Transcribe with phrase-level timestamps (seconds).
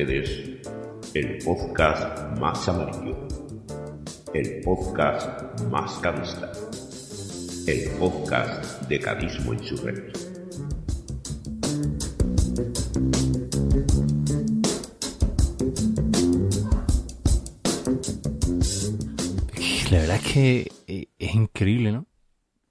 [0.00, 0.66] Ustedes,
[1.12, 3.28] el podcast más amarillo,
[4.32, 6.50] el podcast más cadista,
[7.66, 10.18] el podcast de cadismo insurrecto.
[19.90, 22.06] La verdad es que eh, es increíble, ¿no?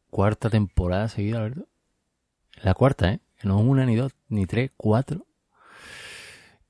[0.09, 1.67] Cuarta temporada seguida, ¿verdad?
[2.63, 3.19] La cuarta, ¿eh?
[3.43, 5.28] No una, ni dos, ni tres, cuatro.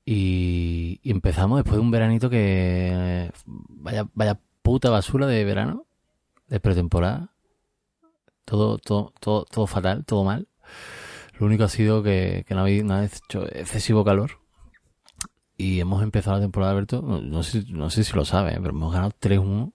[0.04, 3.30] Y, empezamos después de un veranito que...
[3.46, 5.86] Vaya, vaya puta basura de verano,
[6.48, 7.32] de pretemporada.
[8.44, 10.48] Todo, todo, todo, todo fatal, todo mal.
[11.38, 14.40] Lo único ha sido que, que no habéis no hecho excesivo calor.
[15.56, 17.02] Y hemos empezado la temporada, Alberto.
[17.02, 19.72] No, sé, no sé si lo sabes, pero hemos ganado 3-1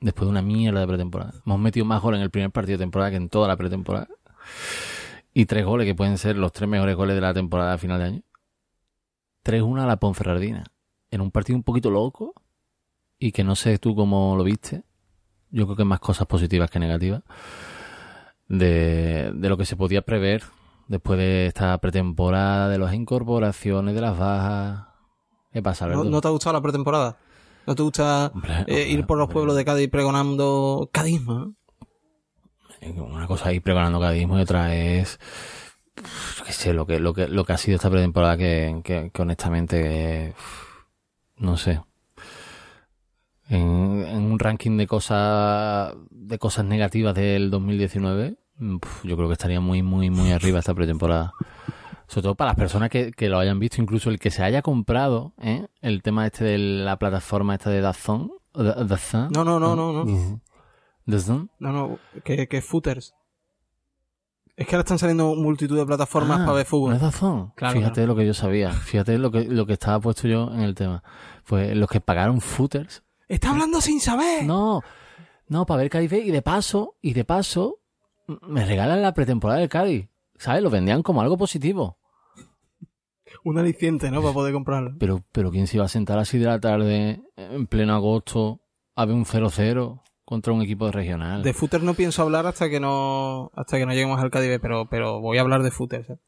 [0.00, 1.32] después de una mierda de pretemporada.
[1.44, 4.08] Hemos metido más goles en el primer partido de temporada que en toda la pretemporada.
[5.32, 8.04] Y tres goles que pueden ser los tres mejores goles de la temporada final de
[8.04, 8.22] año.
[9.44, 10.64] 3-1 a la Ponferradina.
[11.10, 12.34] En un partido un poquito loco.
[13.18, 14.82] Y que no sé tú cómo lo viste.
[15.50, 17.22] Yo creo que más cosas positivas que negativas.
[18.48, 20.42] De, de lo que se podía prever
[20.88, 24.86] después de esta pretemporada, de las incorporaciones, de las bajas.
[25.52, 26.10] ¿Qué pasa, ¿No, Alberto?
[26.10, 27.16] no te ha gustado la pretemporada?
[27.66, 29.34] ¿No te gusta Hombre, eh, ir por los hombre.
[29.34, 31.54] pueblos de Cádiz pregonando cadismo?
[32.96, 35.18] una cosa ahí pregonando cadismo y otra es
[36.46, 39.22] qué sé lo que lo que lo que ha sido esta pretemporada que, que, que
[39.22, 40.34] honestamente eh,
[41.38, 41.80] no sé
[43.48, 49.28] en, en un ranking de cosas de cosas negativas del 2019 mm, pf, yo creo
[49.28, 51.32] que estaría muy muy muy arriba esta pretemporada
[52.06, 54.62] sobre todo para las personas que, que lo hayan visto incluso el que se haya
[54.62, 55.66] comprado ¿eh?
[55.80, 59.92] el tema este de la plataforma esta de Dazón Da- Dazón No, no, no, no,
[60.04, 60.40] no.
[61.06, 63.14] Dazón No, no, que, que footers.
[64.56, 66.90] Es que ahora están saliendo multitud de plataformas Ah, para ver fútbol.
[66.90, 67.52] ¿No es Dazón?
[67.56, 68.06] Claro, Fíjate claro.
[68.08, 68.70] lo que yo sabía.
[68.72, 71.02] Fíjate lo que, lo que estaba puesto yo en el tema.
[71.46, 73.02] Pues los que pagaron footers.
[73.26, 74.44] ¡Está hablando sin saber!
[74.44, 74.80] No,
[75.48, 77.80] no, para ver Cádiz B, y de paso, y de paso,
[78.42, 80.08] me regalan la pretemporada del Cádiz.
[80.36, 80.62] ¿Sabes?
[80.62, 81.98] Lo vendían como algo positivo.
[83.44, 84.22] Un aliciente, ¿no?
[84.22, 84.94] Para poder comprarlo.
[84.98, 88.60] Pero, pero ¿quién se iba a sentar así de la tarde, en pleno agosto,
[88.94, 91.42] a ver un 0-0 contra un equipo regional?
[91.42, 94.86] De footers no pienso hablar hasta que no hasta que no lleguemos al Cádiz, pero,
[94.88, 96.10] pero voy a hablar de footers.
[96.10, 96.18] ¿eh?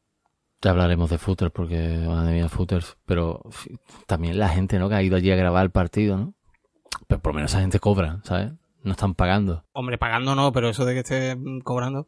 [0.61, 2.97] Ya hablaremos de footers porque, madre mía, footers.
[3.05, 3.41] Pero
[4.07, 4.89] también la gente, ¿no?
[4.89, 6.33] Que ha ido allí a grabar el partido, ¿no?
[7.07, 8.53] Pero por lo menos esa gente cobra, ¿sabes?
[8.83, 9.65] No están pagando.
[9.73, 12.07] Hombre, pagando no, pero eso de que esté mm, cobrando,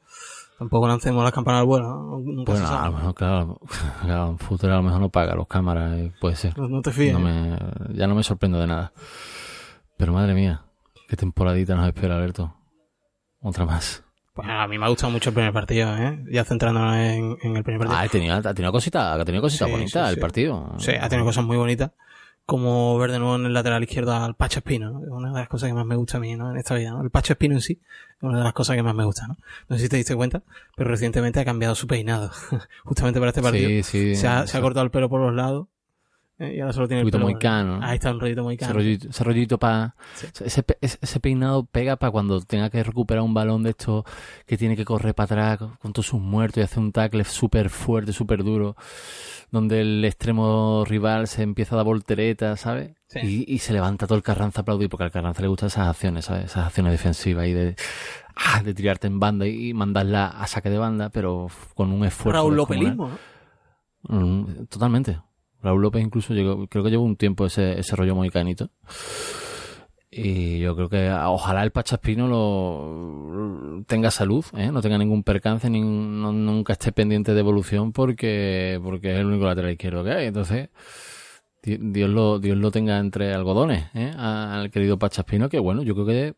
[0.57, 2.43] tampoco lancemos las campanas al vuelo, ¿no?
[2.45, 3.59] Bueno, a lo mejor, claro,
[4.01, 6.57] claro, footer a lo mejor no paga los cámaras, eh, puede ser.
[6.57, 7.13] No, no te fíes.
[7.13, 7.57] No ¿eh?
[7.89, 8.93] me, ya no me sorprendo de nada.
[9.97, 10.63] Pero madre mía,
[11.09, 12.55] qué temporadita nos espera, Alberto.
[13.41, 14.03] Otra más.
[14.33, 16.23] Pues a mí me ha gustado mucho el primer partido, ¿eh?
[16.31, 17.97] Ya centrándonos en, en el primer partido.
[17.99, 20.21] Ah, ha tenido, ha tenido cositas, ha tenido cositas Sí, bonitas sí, el sí.
[20.21, 20.73] partido.
[20.77, 21.91] Sí, ha tenido cosas muy bonitas.
[22.45, 25.03] Como ver de nuevo en el lateral izquierdo al Pacho Espino, ¿no?
[25.03, 26.49] Es una de las cosas que más me gusta a mí, ¿no?
[26.51, 27.01] En esta vida, ¿no?
[27.03, 27.79] El Pacho Espino en sí
[28.17, 29.37] es una de las cosas que más me gusta, ¿no?
[29.67, 30.41] No sé si te diste cuenta,
[30.75, 32.31] pero recientemente ha cambiado su peinado.
[32.85, 33.69] Justamente para este partido.
[33.69, 34.15] Sí, sí.
[34.15, 35.67] se, ha, se ha cortado el pelo por los lados.
[36.39, 37.25] Y ahora solo tiene Un pelo.
[37.25, 37.85] moicano, ¿no?
[37.85, 39.95] Ahí está un rollito muy Ese rollito, ese rollito para...
[40.15, 40.27] Sí.
[40.45, 44.05] Ese, ese- peinado pega para cuando tenga que recuperar un balón de estos
[44.45, 47.69] que tiene que correr para atrás con, todos sus muertos y hacer un tackle súper
[47.69, 48.77] fuerte, súper duro,
[49.51, 52.91] donde el extremo rival se empieza a dar volteretas, ¿sabes?
[53.07, 53.19] Sí.
[53.47, 55.87] Y, y se levanta todo el Carranza a aplaudir porque al Carranza le gustan esas
[55.89, 56.45] acciones, ¿sabes?
[56.45, 57.75] Esas acciones defensivas y de,
[58.35, 62.31] ah, de tirarte en banda y mandarla a saque de banda, pero con un esfuerzo.
[62.39, 62.55] Raúl.
[62.55, 63.09] Lopelismo.
[64.03, 65.19] Mm, Totalmente.
[65.61, 68.69] Raúl López incluso llegó, creo que llevó un tiempo ese, ese rollo muy canito.
[70.11, 74.71] Y yo creo que ah, ojalá el Pachaspino lo tenga salud, ¿eh?
[74.71, 79.45] no tenga ningún percance, ni, nunca esté pendiente de evolución porque, porque es el único
[79.45, 80.25] lateral izquierdo que hay.
[80.27, 80.69] Entonces,
[81.61, 84.11] di- Dios lo, Dios lo tenga entre algodones, ¿eh?
[84.17, 86.35] al querido Pachaspino, que bueno, yo creo que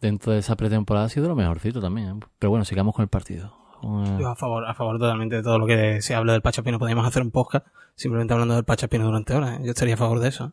[0.00, 2.08] dentro de esa pretemporada ha sido lo mejorcito también.
[2.08, 2.20] ¿eh?
[2.38, 3.52] Pero bueno, sigamos con el partido.
[3.82, 6.78] Yo a favor, a favor totalmente de todo lo que se habla del Pacho Espino.
[6.78, 9.58] Podríamos hacer un podcast simplemente hablando del Pacho Espino durante horas.
[9.60, 9.62] ¿eh?
[9.64, 10.52] Yo estaría a favor de eso.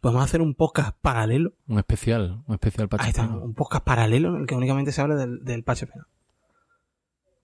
[0.00, 1.52] Podemos hacer un podcast paralelo.
[1.68, 5.14] Un especial, un especial Ahí está, un podcast paralelo en el que únicamente se habla
[5.16, 6.04] del, del Pacho Espino.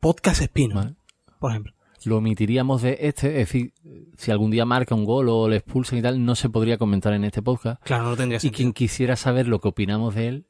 [0.00, 0.94] Podcast Espino, Vale.
[1.38, 1.72] por ejemplo.
[2.04, 3.72] lo omitiríamos de este, es decir,
[4.16, 7.12] si algún día marca un gol o le expulsan y tal, no se podría comentar
[7.12, 7.80] en este podcast.
[7.84, 8.56] Claro, no tendría Y sentido.
[8.56, 10.46] quien quisiera saber lo que opinamos de él,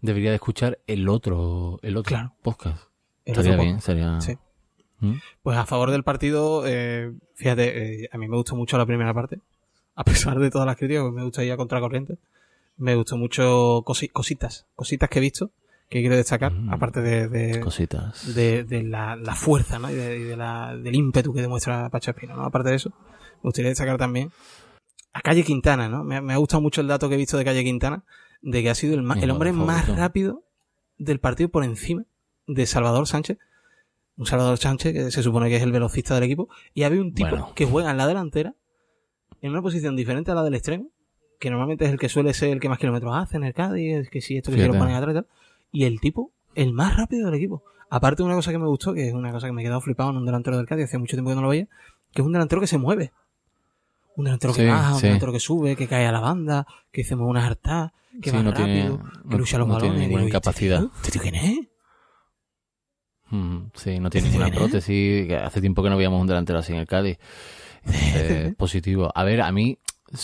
[0.00, 2.34] debería de escuchar el otro, el otro Claro.
[2.42, 2.84] podcast.
[3.26, 4.20] Estaría otro bien, sería...
[4.20, 4.38] Sí.
[5.00, 5.12] ¿Mm?
[5.42, 9.12] Pues a favor del partido, eh, fíjate, eh, a mí me gustó mucho la primera
[9.12, 9.40] parte.
[9.94, 12.16] A pesar de todas las críticas, pues me gusta ir a contracorriente.
[12.78, 15.50] Me gustó mucho cosi- cositas, cositas que he visto
[15.88, 16.72] que quiero destacar, Mm.
[16.72, 18.34] aparte de, de, Cositas.
[18.34, 19.90] de, de la, la fuerza ¿no?
[19.90, 22.34] y, de, la, del ímpetu que demuestra Pacho Espino.
[22.36, 22.44] ¿no?
[22.44, 22.90] Aparte de eso,
[23.36, 24.30] me gustaría destacar también
[25.12, 25.88] a Calle Quintana.
[25.88, 26.02] ¿no?
[26.04, 28.02] Me, me ha gustado mucho el dato que he visto de Calle Quintana,
[28.42, 30.42] de que ha sido el, el hombre más rápido
[30.98, 32.04] del partido por encima
[32.46, 33.38] de Salvador Sánchez.
[34.16, 36.48] Un Salvador Sánchez que se supone que es el velocista del equipo.
[36.74, 37.52] Y había un tipo Bueno.
[37.54, 38.54] que juega en la delantera,
[39.42, 40.88] en una posición diferente a la del extremo,
[41.38, 43.94] que normalmente es el que suele ser el que más kilómetros hace en el Cádiz,
[43.96, 45.26] es que si esto que se lo ponen atrás y tal.
[45.72, 47.62] Y el tipo, el más rápido del equipo.
[47.90, 49.80] Aparte de una cosa que me gustó, que es una cosa que me he quedado
[49.82, 51.68] flipado en un delantero del Cádiz, hace mucho tiempo que no lo veía,
[52.12, 53.12] que es un delantero que se mueve.
[54.16, 57.02] Un delantero que Sí, baja, un delantero que sube, que cae a la banda, que
[57.02, 57.92] hacemos unas hartas,
[58.22, 58.98] que Sí, va no rápido, tiene-
[59.30, 59.92] que lucha los no balones.
[59.92, 60.78] tiene ninguna Digo, ¿y este incapacidad.
[60.80, 60.90] tío?
[60.96, 61.58] ¿Este tío quién es?
[63.30, 65.32] Sí, no tiene ¿Este ninguna prótesis.
[65.32, 67.18] Hace tiempo que no veíamos un delantero así en el Cádiz.
[67.86, 69.10] Eh, positivo.
[69.14, 69.78] A ver, a mí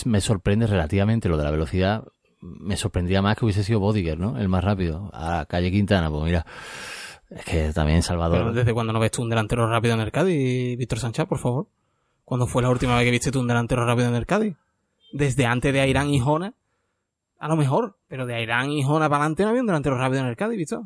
[0.05, 2.05] me sorprende relativamente lo de la velocidad.
[2.39, 4.37] Me sorprendía más que hubiese sido Bodiger, ¿no?
[4.37, 5.09] El más rápido.
[5.13, 6.45] A Calle Quintana, pues mira.
[7.29, 8.53] Es que también Pero Salvador.
[8.53, 11.67] ¿Desde cuándo no ves tú un delantero rápido en el Cádiz, Víctor Sánchez, por favor?
[12.25, 14.55] ¿Cuándo fue la última vez que viste tú un delantero rápido en el Cádiz?
[15.11, 16.53] Desde antes de Airán y Jona,
[17.39, 17.97] a lo mejor.
[18.07, 20.57] Pero de Airán y Jona para adelante no había un delantero rápido en el Cádiz,
[20.57, 20.83] Víctor.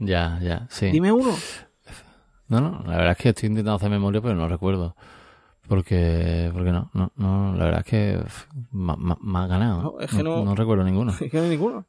[0.00, 0.90] Ya, ya, sí.
[0.90, 1.36] Dime uno.
[2.48, 4.96] No, no, la verdad es que estoy intentando hacer memoria, pero no recuerdo.
[5.68, 8.20] Porque, porque no, no, no, la verdad es que
[8.72, 9.82] me ha ganado.
[9.82, 11.12] No, es que no- recuerdo ninguno.
[11.12, 11.84] Es que no hay ninguno.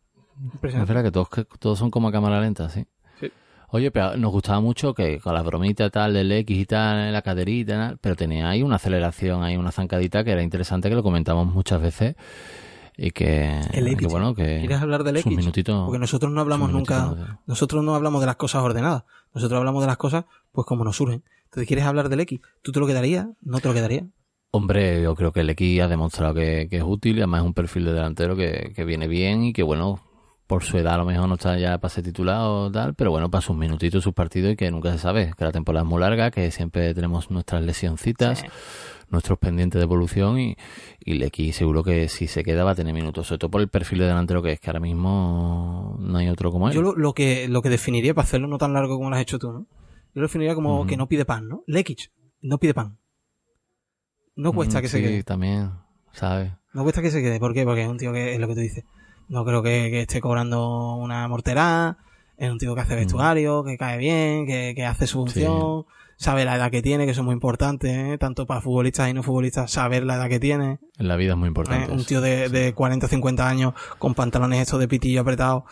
[0.61, 2.85] Es verdad que todos, que todos son como a cámara lenta, sí.
[3.19, 3.31] Sí.
[3.69, 7.21] Oye, pero nos gustaba mucho que con las bromitas tal del X y tal, la
[7.23, 11.01] caderita tal, pero tenía ahí una aceleración, ahí una zancadita que era interesante, que lo
[11.03, 12.15] comentamos muchas veces
[12.97, 15.35] y que, El que bueno, que ¿Quieres hablar del X?
[15.35, 15.85] minutitos...
[15.85, 19.03] Porque nosotros no hablamos nunca, nosotros no hablamos de las cosas ordenadas.
[19.33, 21.23] Nosotros hablamos de las cosas, pues como nos surgen.
[21.45, 22.39] Entonces, ¿quieres hablar del X?
[22.61, 23.27] ¿Tú te lo quedarías?
[23.41, 24.05] ¿No te lo quedarías?
[24.51, 27.47] Hombre, yo creo que el X ha demostrado que, que es útil y además es
[27.47, 29.99] un perfil de delantero que, que viene bien y que bueno,
[30.51, 33.09] por su edad a lo mejor no está ya para ser titular o tal, pero
[33.09, 35.89] bueno, para sus minutitos, sus partidos y que nunca se sabe, que la temporada es
[35.89, 38.47] muy larga, que siempre tenemos nuestras lesioncitas, Sí.
[39.09, 40.57] nuestros pendientes de evolución y,
[40.99, 43.69] y X seguro que si se queda va a tener minutos, sobre todo por el
[43.69, 46.73] perfil de delantero que es, que ahora mismo no hay otro como él.
[46.73, 49.21] Yo lo, lo que, lo que definiría, para hacerlo no tan largo como lo has
[49.21, 49.59] hecho tú, ¿no?
[50.13, 51.63] Yo lo definiría como que no pide pan, ¿no?
[51.65, 52.11] Lekic,
[52.41, 52.97] no pide pan.
[54.35, 55.23] No cuesta que se sí, quede.
[55.23, 55.71] también,
[56.11, 56.51] ¿sabes?
[56.73, 57.39] No cuesta que se quede.
[57.39, 57.63] ¿Por qué?
[57.63, 58.83] Porque es un tío que es lo que tú dices.
[59.31, 61.97] No creo que, que esté cobrando una morterá.
[62.35, 65.85] Es un tío que hace vestuario, que cae bien, que, que hace su función.
[66.17, 68.17] Sabe la edad que tiene, que eso es muy importante, ¿eh?
[68.17, 70.79] tanto para futbolistas y no futbolistas, saber la edad que tiene.
[70.97, 71.47] En la vida es muy ¿eh?
[71.47, 71.93] importante.
[71.93, 72.07] Un eso.
[72.07, 75.63] tío de, de 40 50 años con pantalones estos de pitillo apretado,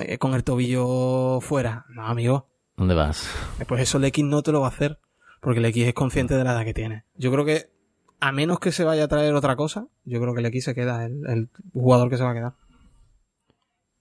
[0.00, 1.86] eh, con el tobillo fuera.
[1.88, 2.46] No, amigo.
[2.76, 3.28] ¿Dónde vas?
[3.66, 5.00] Pues eso el X no te lo va a hacer.
[5.40, 7.02] Porque el X es consciente de la edad que tiene.
[7.16, 7.68] Yo creo que,
[8.20, 10.74] a menos que se vaya a traer otra cosa, yo creo que el X se
[10.74, 12.54] queda, el, el jugador que se va a quedar.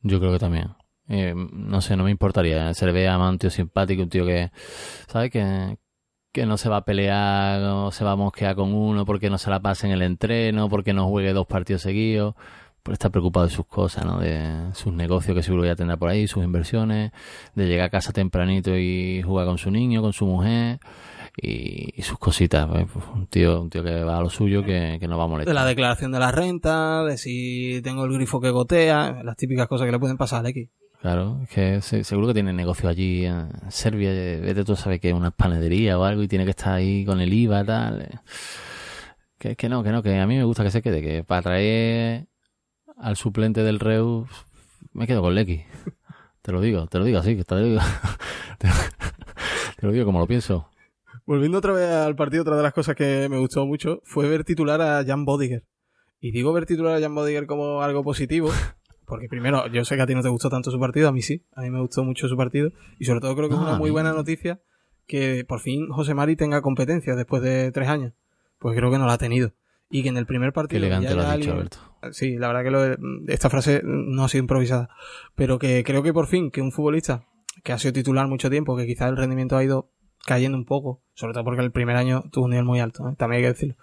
[0.07, 0.69] Yo creo que también.
[1.09, 2.73] Eh, no sé, no me importaría.
[2.73, 4.51] Se le ve a un tío simpático, un tío que,
[5.07, 5.31] ¿sabes?
[5.31, 5.77] Que,
[6.31, 9.37] que no se va a pelear, no se va a mosquear con uno porque no
[9.37, 12.35] se la pase en el entreno, porque no juegue dos partidos seguidos.
[12.83, 14.19] Por estar preocupado de sus cosas, ¿no?
[14.19, 17.11] De sus negocios que seguro ya tendrá por ahí, sus inversiones,
[17.53, 20.79] de llegar a casa tempranito y jugar con su niño, con su mujer
[21.39, 22.67] y, y sus cositas.
[22.67, 25.25] pues, pues, un tío, un tío que va a lo suyo, que, que no va
[25.25, 25.53] a molestar.
[25.53, 29.67] De la declaración de la renta, de si tengo el grifo que gotea, las típicas
[29.67, 30.69] cosas que le pueden pasar al X.
[30.99, 34.99] Claro, es que se- seguro que tiene negocio allí en Serbia, eh, vete tú sabes
[34.99, 38.01] que es una panadería o algo y tiene que estar ahí con el IVA tal.
[38.01, 38.09] eh.
[39.37, 41.43] Que, que no, que no, que a mí me gusta que se quede, que para
[41.43, 42.25] traer
[42.97, 44.27] al suplente del Reus
[44.93, 45.63] me quedo con Lecky.
[46.41, 47.79] Te lo digo, te lo digo así, que te lo digo.
[48.57, 50.67] te lo digo como lo pienso.
[51.27, 54.43] Volviendo otra vez al partido, otra de las cosas que me gustó mucho fue ver
[54.43, 55.63] titular a Jan Bodiger.
[56.19, 58.49] Y digo ver titular a Jan Bodiger como algo positivo,
[59.05, 61.21] porque primero, yo sé que a ti no te gustó tanto su partido, a mí
[61.21, 63.63] sí, a mí me gustó mucho su partido, y sobre todo creo que es Ah,
[63.63, 64.61] una a muy buena noticia
[65.05, 68.13] que por fin José Mari tenga competencia después de tres años.
[68.59, 69.51] Pues creo que no la ha tenido.
[69.89, 70.79] Y que en el primer Qué partido...
[70.79, 71.77] elegante ya lo has dicho, Alberto.
[72.11, 74.89] Sí, la verdad que lo- esta frase no ha sido improvisada.
[75.35, 77.23] Pero que creo que por fin que un futbolista
[77.63, 79.91] que ha sido titular mucho tiempo, que quizás el rendimiento ha ido
[80.27, 83.13] cayendo un poco, sobre todo porque el primer año tuvo un nivel muy alto, ¿eh?
[83.17, 83.75] también hay que decirlo.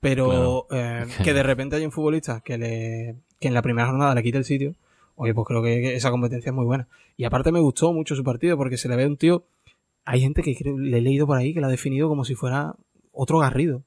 [0.00, 4.14] Pero eh, que- de repente hay un futbolista que le que en la primera jornada
[4.14, 4.74] le quite el sitio,
[5.16, 6.86] oye, pues creo que, esa competencia es muy buena.
[7.16, 9.42] Y aparte me gustó mucho su partido porque se le ve un tío,
[10.04, 12.34] hay gente que creo- le he leído por ahí que lo ha definido como si
[12.36, 12.74] fuera
[13.12, 13.82] otro Garrido.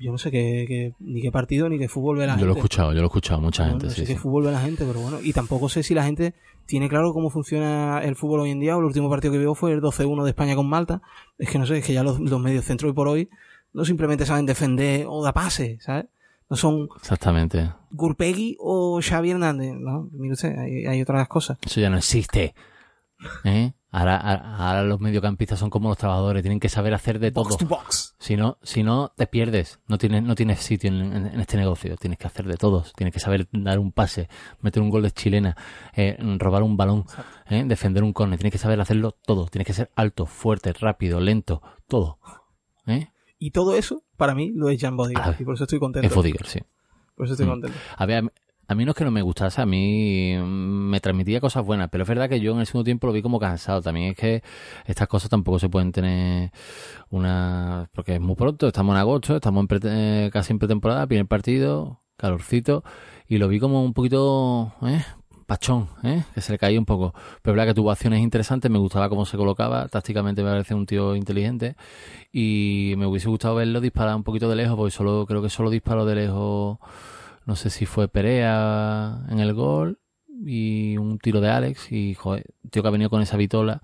[0.00, 2.46] Yo no sé qué, qué- ni qué partido ni qué fútbol ve la Yo gente.
[2.46, 4.12] lo he escuchado, yo lo he escuchado, mucha No, gente, no sí, sé sí.
[4.14, 5.18] qué fútbol ve la gente, pero bueno.
[5.22, 6.34] Y tampoco sé si la gente
[6.66, 8.76] tiene claro cómo funciona el fútbol hoy en día.
[8.76, 11.02] O el último partido que vio fue el 12-1 de España con Malta.
[11.36, 13.28] Es que no sé, es que ya los, los medios centros hoy por hoy
[13.72, 16.06] no simplemente saben defender o da pase, ¿sabes?
[16.48, 17.70] No son Exactamente.
[17.90, 20.08] Gurpegui o Xavi Hernández, ¿no?
[20.12, 21.58] Mire usted, hay, hay otras cosas.
[21.62, 22.54] Eso ya no existe.
[23.44, 23.72] ¿eh?
[23.90, 27.56] Ahora, ahora, los mediocampistas son como los trabajadores, tienen que saber hacer de todo.
[28.18, 32.18] Si no, si no te pierdes, no tienes, no tienes sitio en, este negocio, tienes
[32.18, 34.28] que hacer de todos, tienes que saber dar un pase,
[34.60, 35.56] meter un gol de chilena,
[35.94, 37.06] eh, robar un balón,
[37.48, 41.18] eh, defender un córner, tienes que saber hacerlo todo, tienes que ser alto, fuerte, rápido,
[41.20, 42.18] lento, todo.
[42.86, 43.08] ¿eh?
[43.38, 46.06] Y todo eso, para mí, lo es Jan Bodiger, y por eso estoy contento.
[46.06, 46.60] Es Bodiger, sí.
[47.14, 47.50] Por eso estoy mm.
[47.50, 47.78] contento.
[47.96, 48.32] A ver,
[48.68, 52.02] a mí no es que no me gustase, a mí me transmitía cosas buenas, pero
[52.02, 53.80] es verdad que yo en el segundo tiempo lo vi como cansado.
[53.80, 54.42] También es que
[54.84, 56.50] estas cosas tampoco se pueden tener
[57.08, 57.88] una...
[57.94, 62.02] porque es muy pronto, estamos en agosto, estamos en eh, casi en pretemporada, primer partido,
[62.18, 62.84] calorcito,
[63.26, 64.74] y lo vi como un poquito...
[64.82, 65.02] ¿eh?
[65.46, 66.24] pachón, ¿eh?
[66.34, 67.14] que se le caía un poco.
[67.40, 70.84] Pero verdad que tuvo acciones interesantes, me gustaba cómo se colocaba, tácticamente me parece un
[70.84, 71.74] tío inteligente
[72.30, 75.70] y me hubiese gustado verlo disparar un poquito de lejos, porque solo creo que solo
[75.70, 76.76] disparó de lejos
[77.48, 80.00] no sé si fue Perea en el gol
[80.44, 83.80] y un tiro de Alex y joder, tío que ha venido con esa vitola.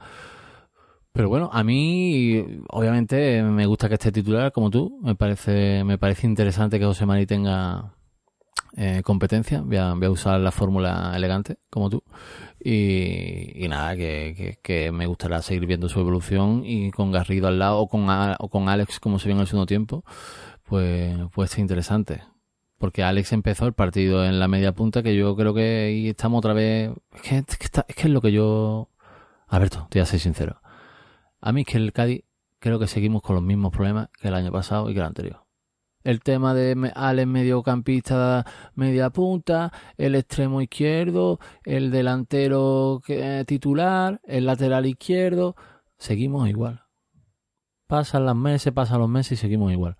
[1.12, 5.00] Pero bueno, a mí obviamente me gusta que esté titular como tú.
[5.02, 7.94] Me parece, me parece interesante que José Mari tenga
[8.76, 9.62] eh, competencia.
[9.62, 12.02] Voy a, usar la fórmula elegante como tú.
[12.62, 17.78] Y, nada, que, que, me gustará seguir viendo su evolución y con Garrido al lado
[17.78, 20.04] o con, o con Alex como se vio en el segundo tiempo,
[20.64, 22.33] pues puede ser interesante
[22.84, 26.40] porque Alex empezó el partido en la media punta, que yo creo que ahí estamos
[26.40, 26.90] otra vez.
[27.14, 28.90] Es que es, que, es lo que yo.
[29.48, 30.60] Alberto, te voy a ser sincero.
[31.40, 32.24] A mí es que el Cádiz
[32.58, 35.46] creo que seguimos con los mismos problemas que el año pasado y que el anterior.
[36.02, 43.00] El tema de Alex mediocampista, media punta, el extremo izquierdo, el delantero
[43.46, 45.56] titular, el lateral izquierdo,
[45.96, 46.82] seguimos igual.
[47.86, 49.96] Pasan los meses, pasan los meses y seguimos igual.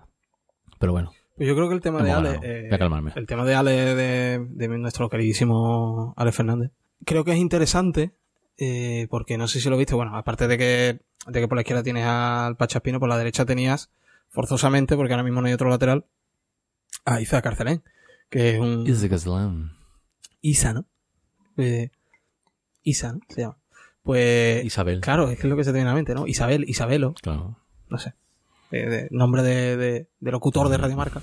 [0.79, 2.39] Pero bueno, pues yo creo que el tema de Ale.
[2.43, 2.69] Eh,
[3.17, 6.71] el tema de Ale de, nuestro queridísimo Ale Fernández.
[7.05, 8.13] Creo que es interesante.
[8.57, 9.97] Eh, porque no sé si lo viste.
[9.97, 13.45] Bueno, aparte de que, de que por la izquierda tienes al Pachaspino, por la derecha
[13.45, 13.91] tenías
[14.29, 16.07] forzosamente, porque ahora mismo no hay otro lateral,
[17.05, 17.83] a Isa Carcelén.
[18.31, 18.87] Que es un.
[20.41, 20.87] Isa, ¿no?
[21.57, 21.91] Eh,
[22.85, 23.21] Isa, ¿no?
[23.29, 23.59] Se llama.
[24.05, 24.65] Pues.
[24.65, 25.01] Isabel.
[25.01, 26.29] Claro, es que es lo que se te viene a la mente, ¿no?
[26.29, 27.15] Isabel, Isabelo.
[27.15, 27.59] Claro.
[27.89, 28.15] No sé
[28.77, 31.21] de, nombre de, de, locutor de Radio Marca,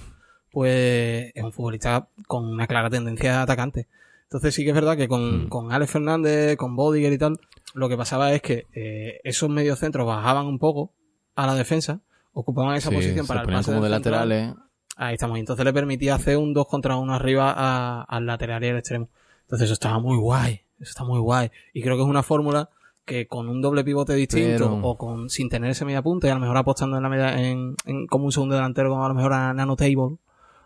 [0.51, 3.87] pues es un futbolista con una clara tendencia atacante.
[4.23, 5.49] Entonces sí que es verdad que con, mm.
[5.49, 7.39] con Alex Fernández, con Bodiger y tal,
[7.73, 10.93] lo que pasaba es que eh, esos mediocentros bajaban un poco
[11.35, 12.01] a la defensa,
[12.33, 14.53] ocupaban esa posición para el pase como de laterales.
[14.97, 15.39] Ahí estamos.
[15.39, 19.09] Entonces le permitía hacer un 2 contra 1 arriba al lateral y al extremo.
[19.41, 20.61] Entonces eso estaba muy guay.
[20.79, 21.51] Eso está muy guay.
[21.73, 22.69] Y creo que es una fórmula
[23.05, 26.35] que con un doble pivote distinto o con sin tener ese media punta y a
[26.35, 27.75] lo mejor apostando en la media en,
[28.07, 30.17] como un segundo delantero como a lo mejor a Nano Table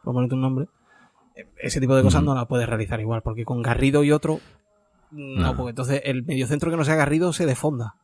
[0.04, 0.68] por ponerte un nombre
[1.58, 4.39] ese tipo de cosas no la puedes realizar igual porque con Garrido y otro
[5.12, 7.96] no, porque entonces el mediocentro que no sea Garrido se defonda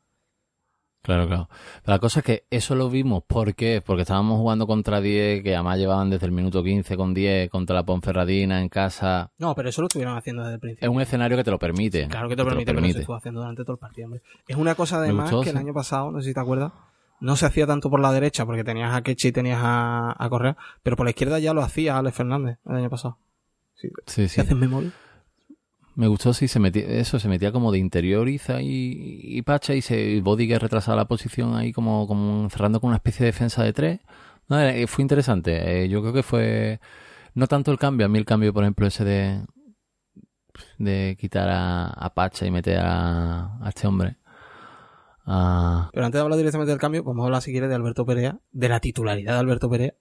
[1.02, 1.50] Claro, claro.
[1.86, 3.82] la cosa es que eso lo vimos, ¿por qué?
[3.84, 7.76] Porque estábamos jugando contra 10, que además llevaban desde el minuto 15 con 10, contra
[7.76, 9.32] la Ponferradina en casa.
[9.40, 10.88] No, pero eso lo estuvieron haciendo desde el principio.
[10.88, 12.08] Es un escenario que te lo permite.
[12.08, 14.22] Claro que te, lo permite, pero estuvo haciendo durante todo el partido, hombre.
[14.48, 16.72] Es una cosa además que el año pasado, no sé si te acuerdas,
[17.20, 20.30] no se hacía tanto por la derecha, porque tenías a Kechi y tenías a, a
[20.30, 23.18] Correa, pero por la izquierda ya lo hacía Alex Fernández el año pasado.
[23.74, 24.28] Sí, sí.
[24.28, 24.42] sí.
[24.42, 24.92] haces memoria?
[25.96, 29.82] Me gustó si se metía, eso, se metía como de interioriza y, y Pacha y
[29.82, 33.64] se body que retrasaba la posición ahí como, como cerrando con una especie de defensa
[33.64, 34.00] de tres.
[34.48, 34.58] No,
[34.88, 35.84] fue interesante.
[35.84, 36.80] Eh, yo creo que fue
[37.34, 39.42] no tanto el cambio, a mí el cambio, por ejemplo, ese de
[40.78, 44.18] de quitar a, Pacha y meter a, este hombre.
[45.26, 48.40] Pero antes de hablar directamente del cambio, vamos a hablar si quieres de Alberto Perea,
[48.52, 49.94] de la titularidad de Alberto Perea.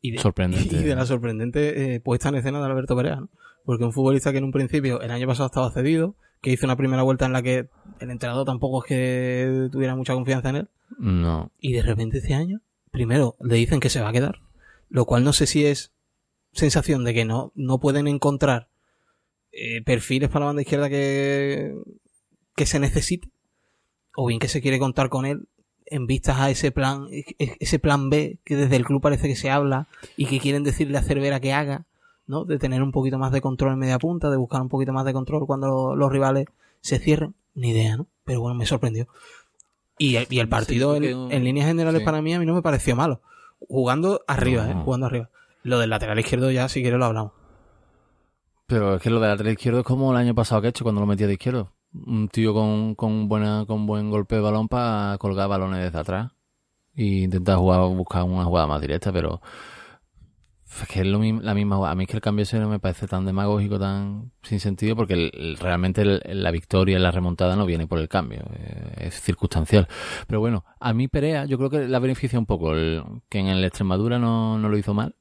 [0.00, 0.76] Y de, sorprendente.
[0.76, 3.30] Y de la sorprendente eh, puesta en escena de Alberto Perea, ¿no?
[3.68, 6.78] Porque un futbolista que en un principio, el año pasado estaba cedido, que hizo una
[6.78, 7.68] primera vuelta en la que
[8.00, 10.68] el entrenador tampoco es que tuviera mucha confianza en él.
[10.98, 11.52] No.
[11.60, 14.40] Y de repente este año, primero le dicen que se va a quedar.
[14.88, 15.92] Lo cual no sé si es
[16.54, 18.70] sensación de que no, no pueden encontrar
[19.52, 21.74] eh, perfiles para la banda izquierda que,
[22.56, 23.28] que se necesite.
[24.16, 25.46] O bien que se quiere contar con él
[25.84, 27.08] en vistas a ese plan,
[27.38, 30.96] ese plan B que desde el club parece que se habla y que quieren decirle
[30.96, 31.84] a Cervera que haga
[32.28, 32.44] ¿no?
[32.44, 35.04] De tener un poquito más de control en media punta, de buscar un poquito más
[35.04, 36.46] de control cuando los rivales
[36.80, 37.34] se cierren.
[37.54, 38.06] Ni idea, ¿no?
[38.24, 39.08] Pero bueno, me sorprendió.
[39.98, 43.20] Y, el partido en, líneas generales para mí a mí no me pareció malo.
[43.58, 44.74] Jugando arriba, ¿eh?
[44.84, 45.28] Jugando arriba.
[45.64, 47.32] Lo del lateral izquierdo ya si quieres lo hablamos.
[48.68, 50.84] Pero es que lo del lateral izquierdo es como el año pasado que he hecho
[50.84, 51.72] cuando lo metía de izquierdo.
[51.92, 56.30] Un tío con, con, buena, con buen golpe de balón para colgar balones desde atrás.
[56.94, 59.40] E intentar jugar, buscar una jugada más directa, pero
[60.82, 61.90] es que es lo, la misma.
[61.90, 64.96] A mí es que el cambio ese no me parece tan demagógico, tan sin sentido,
[64.96, 69.88] porque realmente la victoria, la remontada no viene por el cambio, eh, es circunstancial.
[70.26, 72.72] Pero bueno, a mí Perea, yo creo que la beneficia un poco,
[73.28, 75.16] que en el Extremadura no, no lo hizo mal,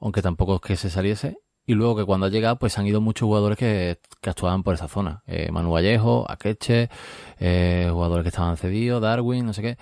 [0.00, 1.38] aunque tampoco es que se saliese.
[1.68, 4.74] Y luego que cuando ha llegado, pues han ido muchos jugadores que, que actuaban por
[4.74, 5.24] esa zona.
[5.26, 6.88] Eh, Manu Vallejo, Akeche,
[7.40, 9.78] eh, jugadores que estaban cedidos, Darwin, no sé qué.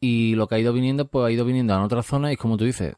[0.00, 2.56] Y lo que ha ido viniendo, pues ha ido viniendo en otra zona y como
[2.56, 2.94] tú dices,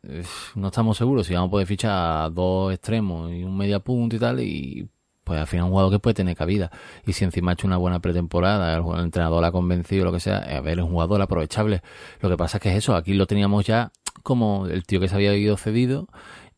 [0.56, 4.18] no estamos seguros si vamos a poder fichar dos extremos y un media punto y
[4.18, 4.88] tal y
[5.28, 6.70] pues al final un jugador que puede tener cabida.
[7.06, 10.20] Y si encima ha hecho una buena pretemporada, el, entrenador la ha convencido, lo que
[10.20, 11.82] sea, a ver, es un jugador aprovechable.
[12.20, 15.08] Lo que pasa es que es eso, aquí lo teníamos ya como el tío que
[15.08, 16.08] se había ido cedido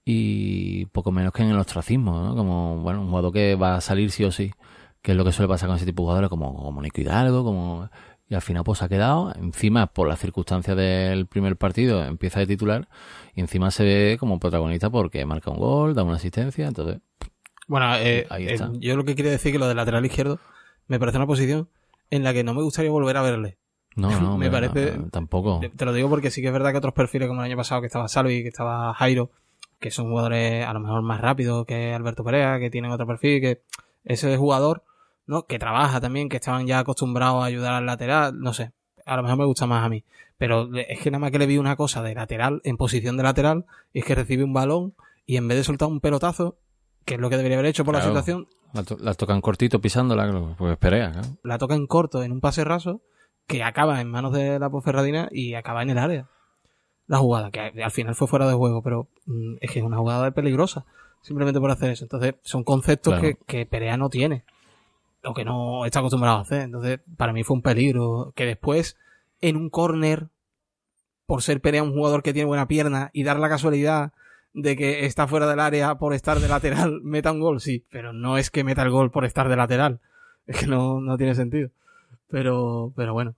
[0.05, 2.35] y poco menos que en el ostracismo.
[2.37, 4.53] Como, bueno, un jugador que va a salir sí o sí,
[5.03, 7.45] que es lo que suele pasar con ese tipo de jugadores, como, como Nico Hidalgo,
[7.45, 7.91] como...
[8.31, 12.47] Y al final pues ha quedado, encima por las circunstancias del primer partido, empieza de
[12.47, 12.89] titular,
[13.35, 17.01] y encima se ve como protagonista porque marca un gol, da una asistencia, entonces...
[17.67, 20.39] Bueno, eh, eh, yo lo que quería decir que lo del lateral izquierdo
[20.87, 21.69] me parece una posición
[22.11, 23.59] en la que no me gustaría volver a verle.
[23.97, 24.93] No, no, me parece.
[25.11, 25.61] tampoco.
[25.75, 27.81] Te lo digo porque sí que es verdad que otros perfiles, como el año pasado,
[27.81, 29.33] que estaba Salvi, que estaba Jairo,
[29.81, 33.41] que son jugadores a lo mejor más rápidos que Alberto Perea, que tienen otro perfil,
[33.41, 33.63] que
[34.05, 34.85] ese jugador,
[35.27, 35.47] ¿no?
[35.47, 38.73] Que trabaja también, que estaban ya acostumbrados a ayudar al lateral, no sé.
[39.07, 40.05] A lo mejor me gusta más a mí.
[40.39, 43.23] Pero es que nada más que le vi una cosa de lateral, en posición de
[43.23, 44.95] lateral, y es que recibe un balón
[45.27, 46.57] y en vez de soltar un pelotazo,
[47.05, 48.49] que es lo que debería haber hecho por la situación.
[48.73, 51.23] La, toca tocan cortito pisándola, pues Perea, ¿no?
[51.43, 53.03] La toca en corto, en un pase raso,
[53.47, 56.29] que acaba en manos de la Ponferradina y acaba en el área
[57.11, 59.97] la jugada, que al final fue fuera de juego, pero mm, es que es una
[59.97, 60.87] jugada peligrosa,
[61.23, 62.05] simplemente por hacer eso.
[62.05, 64.45] Entonces, son conceptos que, que Perea no tiene,
[65.25, 66.63] o que no está acostumbrado a hacer.
[66.63, 68.97] Entonces, para mí fue un peligro, que después,
[69.41, 70.29] en un córner,
[71.27, 74.13] por ser Perea un jugador que tiene buena pierna y dar la casualidad
[74.53, 78.13] de que está fuera del área por estar de lateral, meta un gol, sí, pero
[78.13, 80.01] no es que meta el gol por estar de lateral.
[80.47, 81.71] Es que no, no tiene sentido.
[82.29, 83.37] Pero, pero bueno.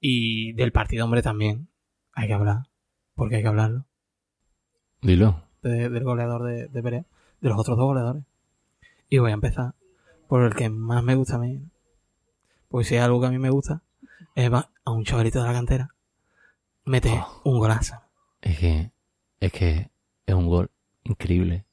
[0.00, 1.68] Y del partido, hombre, también
[2.12, 2.68] hay que hablar
[3.14, 3.84] porque hay que hablarlo.
[5.02, 5.42] Dilo.
[5.62, 7.04] del goleador de, de Perea,
[7.40, 8.24] de los otros dos goleadores.
[9.08, 9.74] Y voy a empezar
[10.34, 11.62] por el que más me gusta a mí.
[12.66, 13.82] Porque si hay algo que a mí me gusta,
[14.34, 15.90] es a un chavalito de la cantera.
[16.84, 17.42] Mete oh.
[17.44, 18.00] un golazo.
[18.42, 18.90] Es que,
[19.38, 19.90] es que
[20.26, 20.72] es un gol
[21.04, 21.66] increíble.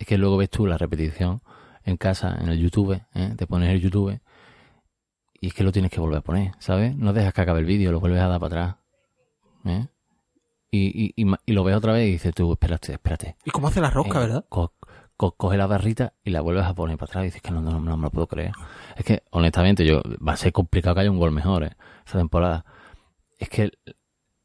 [0.00, 1.42] Es que luego ves tú la repetición
[1.84, 3.34] en casa, en el YouTube, ¿eh?
[3.38, 4.18] te pones el YouTube
[5.40, 6.96] y es que lo tienes que volver a poner, ¿sabes?
[6.96, 8.76] No dejas que acabe el vídeo, lo vuelves a dar para atrás.
[9.66, 9.86] ¿eh?
[10.72, 13.36] y, y, y, lo ves otra vez y dices tú, espérate, espérate.
[13.44, 14.44] ¿Y cómo hace la rosca, eh, verdad?
[15.30, 17.80] Coge la barrita y la vuelves a poner para atrás y dices que no, no,
[17.80, 18.52] no, me lo puedo creer.
[18.96, 21.76] Es que, honestamente, yo va a ser complicado que haya un gol mejor ¿eh?
[22.04, 22.64] esta temporada.
[23.38, 23.70] Es que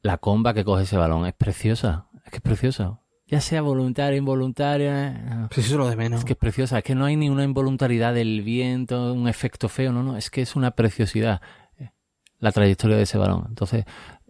[0.02, 2.08] la comba que coge ese balón es preciosa.
[2.26, 3.00] Es que es preciosa.
[3.26, 5.50] Ya sea voluntaria, involuntaria.
[5.52, 6.20] Sí, eso es lo de menos.
[6.20, 6.78] Es que es preciosa.
[6.78, 9.92] Es que no hay ni una involuntariedad del viento, un efecto feo.
[9.92, 10.16] No, no.
[10.16, 11.42] Es que es una preciosidad
[11.78, 11.92] eh,
[12.40, 13.46] la trayectoria de ese balón.
[13.50, 13.84] Entonces,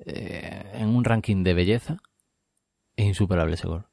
[0.05, 1.97] eh, en un ranking de belleza,
[2.95, 3.85] es insuperable ese gol.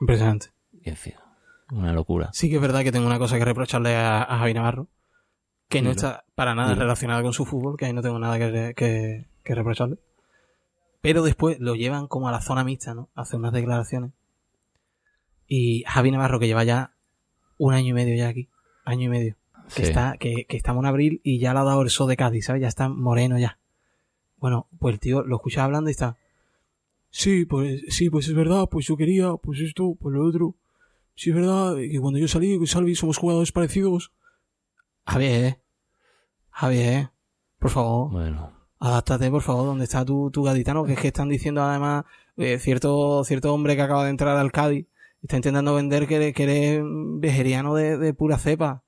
[0.00, 0.46] Impresionante.
[0.72, 1.14] Y en fin,
[1.70, 2.30] una locura.
[2.32, 4.88] Sí que es verdad que tengo una cosa que reprocharle a, Javi Navarro,
[5.68, 8.74] que no está para nada relacionada con su fútbol, que ahí no tengo nada que,
[8.74, 9.98] que, reprocharle.
[11.00, 13.08] Pero después lo llevan como a la zona mixta, ¿no?
[13.14, 14.12] Hace unas declaraciones.
[15.46, 16.94] Y Javi Navarro, que lleva ya
[17.56, 18.48] un año y medio ya aquí,
[18.84, 19.36] año y medio,
[19.74, 22.16] que está, que, que estamos en abril y ya le ha dado el sol de
[22.16, 22.62] Cádiz, ¿sabes?
[22.62, 23.58] Ya está moreno ya.
[24.38, 26.16] Bueno, pues el tío lo escucha hablando y está.
[27.10, 30.54] Sí, pues, sí, pues es verdad, pues yo quería, pues esto, pues lo otro.
[31.18, 34.12] Sí, es verdad, que cuando yo salí con Salvi somos jugadores parecidos.
[35.04, 35.60] Javier,
[36.50, 37.10] Javier,
[37.58, 38.12] por favor.
[38.12, 38.52] Bueno.
[38.78, 40.84] Adáptate, por favor, ¿dónde está tu, tu gaditano?
[40.84, 42.04] Que es que están diciendo además,
[42.36, 44.86] eh, cierto, cierto hombre que acaba de entrar al Cádiz,
[45.20, 48.84] está intentando vender que, que eres vejeriano de, de pura cepa.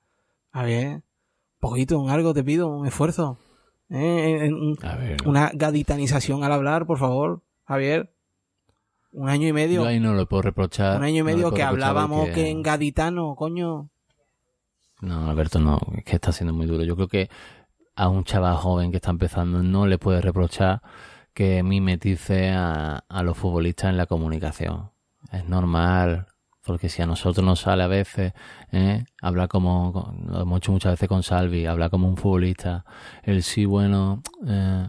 [0.53, 1.03] Javier,
[1.59, 3.39] poquito, un algo te pido, un esfuerzo.
[3.89, 4.49] ¿Eh?
[5.25, 8.15] Una gaditanización al hablar, por favor, Javier.
[9.11, 9.81] Un año y medio.
[9.81, 10.97] Yo ahí no lo puedo reprochar.
[10.97, 12.49] Un año y medio que hablábamos que...
[12.49, 13.89] en gaditano, coño.
[15.01, 16.83] No, Alberto, no, es que está siendo muy duro.
[16.83, 17.29] Yo creo que
[17.95, 20.81] a un chaval joven que está empezando no le puede reprochar
[21.33, 24.91] que mimetice a, a los futbolistas en la comunicación.
[25.31, 26.27] Es normal,
[26.63, 28.33] porque si a nosotros nos sale a veces,
[28.71, 29.03] ¿eh?
[29.21, 32.85] hablar como, lo hemos hecho muchas veces con Salvi, hablar como un futbolista,
[33.23, 34.87] el sí bueno, eh,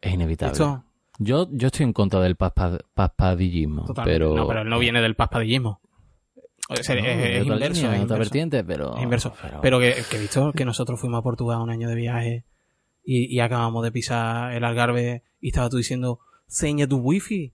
[0.00, 0.82] es inevitable.
[1.18, 4.34] Yo, yo estoy en contra del paspadillismo, pero...
[4.34, 5.80] No, pero él no viene del paspadillismo.
[6.70, 6.88] es,
[7.46, 7.92] inverso.
[7.92, 8.94] es otra vertiente, pero...
[9.00, 9.32] inverso.
[9.62, 12.44] Pero, que, que, visto que nosotros fuimos a Portugal un año de viaje
[13.04, 17.52] y, y acabamos de pisar el Algarve y estaba tú diciendo, seña tu wifi.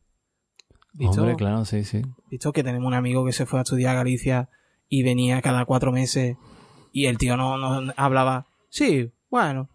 [0.92, 2.03] Visto, Hombre, claro, sí, sí.
[2.31, 4.49] visto que tenemos un amigo que se fue a estudiar a Galicia
[4.88, 6.37] y venía cada cuatro meses
[6.92, 8.46] y el tío no, no hablaba.
[8.70, 9.68] Sí, bueno.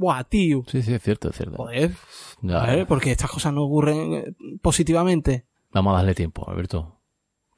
[0.00, 0.62] Buah, tío.
[0.66, 1.56] Sí, sí, es cierto, es cierto.
[1.58, 1.92] Joder,
[2.40, 5.44] Ya, a ver, porque estas cosas no ocurren eh, positivamente.
[5.74, 6.96] Vamos a darle tiempo, Alberto.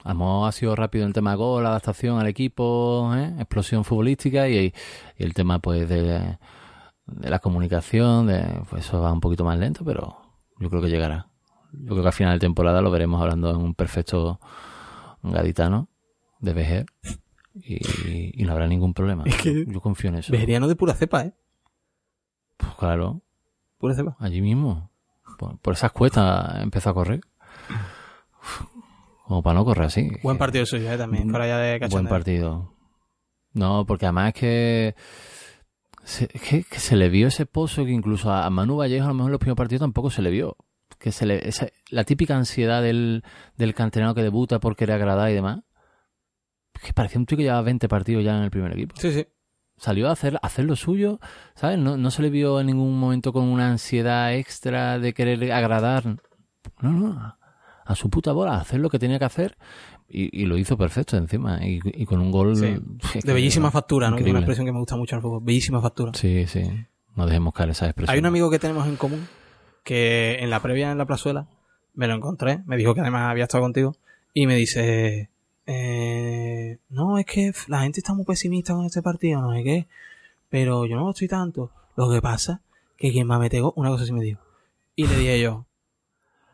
[0.04, 3.32] Hemos ha sido rápido el tema de gol, adaptación al equipo, ¿eh?
[3.38, 6.02] explosión futbolística y, y el tema pues de,
[7.06, 10.16] de la comunicación, de, pues eso va un poquito más lento, pero
[10.58, 11.28] yo creo que llegará.
[11.72, 14.40] Yo creo que al final de temporada lo veremos hablando en un perfecto
[15.22, 15.88] gaditano
[16.40, 16.86] de Vejer
[17.54, 19.22] y, y no habrá ningún problema.
[19.26, 20.32] Es que- yo confío en eso.
[20.32, 21.34] Vejeriano de pura cepa, ¿eh?
[22.62, 23.22] Pues claro,
[24.18, 24.90] allí mismo.
[25.38, 27.20] Por, por esas cuestas empezó a correr.
[29.26, 30.10] Como para no correr así.
[30.22, 30.98] Buen partido suyo, ¿eh?
[30.98, 32.10] También, fuera ya de Buen cachondeo.
[32.10, 32.74] partido.
[33.54, 34.94] No, porque además es que
[36.04, 39.04] se, es que, que se le vio ese pozo que incluso a, a Manu Vallejo
[39.04, 40.56] a lo mejor en los primeros partidos tampoco se le vio.
[40.98, 43.24] Que se le, esa- la típica ansiedad del,
[43.56, 45.60] del canterano que debuta por querer agradar y demás.
[46.84, 48.94] Que parecía un tío que llevaba 20 partidos ya en el primer equipo.
[48.98, 49.26] Sí, sí.
[49.82, 51.18] Salió a hacer, a hacer lo suyo,
[51.56, 51.76] ¿sabes?
[51.76, 56.04] No, no se le vio en ningún momento con una ansiedad extra de querer agradar.
[56.80, 57.36] No, no.
[57.84, 59.56] A su puta bola, a hacer lo que tenía que hacer.
[60.08, 61.58] Y, y lo hizo perfecto encima.
[61.66, 62.54] Y, y con un gol.
[62.54, 62.66] Sí.
[63.14, 64.18] De que- bellísima factura, ¿no?
[64.18, 65.40] Una expresión que me gusta mucho en el fútbol.
[65.42, 66.12] Bellísima factura.
[66.14, 66.62] Sí, sí.
[67.16, 68.12] No dejemos caer esa expresión.
[68.14, 69.26] Hay un amigo que tenemos en común
[69.82, 71.48] que en la previa en la plazuela
[71.94, 73.96] me lo encontré, me dijo que además había estado contigo
[74.32, 75.28] y me dice,
[75.66, 79.86] eh, no, es que la gente está muy pesimista con este partido, no sé qué,
[80.48, 81.70] pero yo no lo estoy tanto.
[81.96, 82.60] Lo que pasa
[82.96, 84.40] que quien más me pegó, una cosa así me dijo.
[84.94, 85.66] Y le dije yo,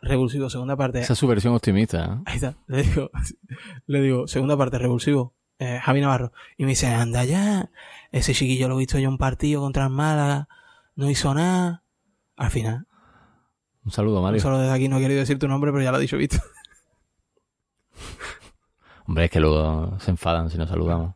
[0.03, 2.05] revulsivo, segunda parte, Esa es su versión optimista.
[2.05, 2.23] ¿eh?
[2.27, 2.57] Ahí está.
[2.66, 3.11] Le digo,
[3.87, 5.35] le digo, segunda parte, revulsivo.
[5.59, 6.33] Eh, Javi Navarro.
[6.57, 7.71] Y me dice, anda ya.
[8.12, 10.49] Ese chiquillo lo he visto yo en un partido contra el Málaga.
[10.94, 11.83] No hizo nada.
[12.37, 12.87] Al final.
[13.85, 14.40] Un saludo, Mario.
[14.40, 16.42] Solo desde aquí no he querido decir tu nombre, pero ya lo ha dicho Víctor.
[19.09, 21.14] Hombre, es que luego se enfadan si nos saludamos.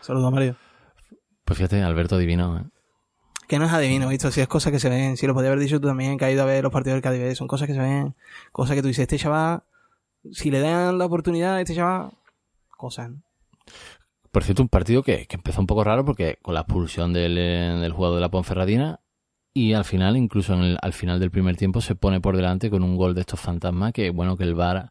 [0.00, 0.56] Saludos a Mario.
[1.44, 2.58] Pues fíjate, Alberto Divino.
[2.58, 2.62] ¿eh?
[3.46, 4.32] Que no es adivino, Víctor.
[4.32, 5.16] Si es cosas que se ven.
[5.16, 7.02] Si lo podía haber dicho tú también, que ha ido a ver los partidos del
[7.02, 7.36] Cádiz.
[7.38, 8.14] Son cosas que se ven.
[8.52, 9.62] Cosas que tú dices, este chaval.
[10.32, 12.10] Si le dan la oportunidad, este chaval.
[12.76, 13.10] Cosas.
[13.10, 13.22] ¿no?
[14.30, 17.36] Por cierto, un partido que, que empezó un poco raro porque con la expulsión del,
[17.38, 19.00] eh, del jugador de la Ponferradina
[19.54, 22.70] y al final, incluso en el- al final del primer tiempo, se pone por delante
[22.70, 24.90] con un gol de estos fantasmas que, bueno, que el VAR,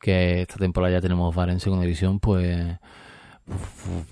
[0.00, 2.78] que esta temporada ya tenemos VAR en segunda división, pues,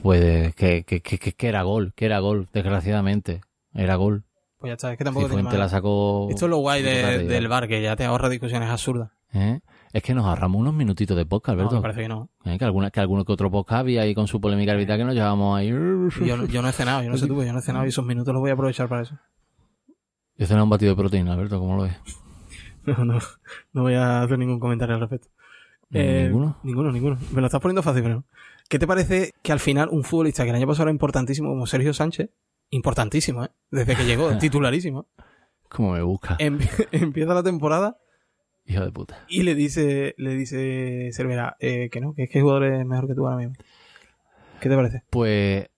[0.02, 3.40] pues que, que, que, que- era gol, que era gol, desgraciadamente,
[3.72, 4.24] era gol.
[4.58, 4.92] Pues ya está.
[4.92, 5.54] Es que tampoco más.
[5.56, 6.26] la sacó...
[6.30, 9.10] Esto es lo guay de- tarde del bar, que ya te ahorra discusiones absurdas.
[9.32, 9.60] ¿Eh?
[9.92, 11.76] Es que nos ahorramos unos minutitos de podcast, No, Alberto.
[11.76, 12.30] me parece que no.
[12.44, 12.58] ¿Eh?
[12.58, 15.14] Que, alguna, que alguno que otro podcast había ahí con su polémica arbitral que nos
[15.14, 15.68] llevábamos ahí.
[15.68, 17.84] Yo, no- yo no he cenado, yo no sé tú, pero yo no he cenado
[17.84, 19.16] y esos minutos los voy a aprovechar para eso.
[20.36, 21.96] Yo cené un batido de proteína, Alberto, ¿cómo lo ves?
[22.86, 23.18] No, no,
[23.74, 25.28] no voy a hacer ningún comentario al respecto.
[25.92, 26.58] Eh, ¿Ninguno?
[26.62, 27.18] Ninguno, ninguno.
[27.32, 28.24] Me lo estás poniendo fácil, pero.
[28.68, 31.66] ¿Qué te parece que al final un futbolista que el año pasado era importantísimo como
[31.66, 32.28] Sergio Sánchez,
[32.70, 33.48] importantísimo, ¿eh?
[33.70, 35.06] Desde que llegó, titularísimo,
[35.70, 36.36] ¿Cómo me busca?
[36.38, 36.58] em-
[36.92, 37.96] empieza la temporada
[38.66, 39.24] Hijo de puta.
[39.28, 42.84] y le dice, le dice Cervera, eh, que no, que es que el jugador es
[42.86, 43.54] mejor que tú ahora mismo.
[44.60, 45.02] ¿Qué te parece?
[45.08, 45.68] Pues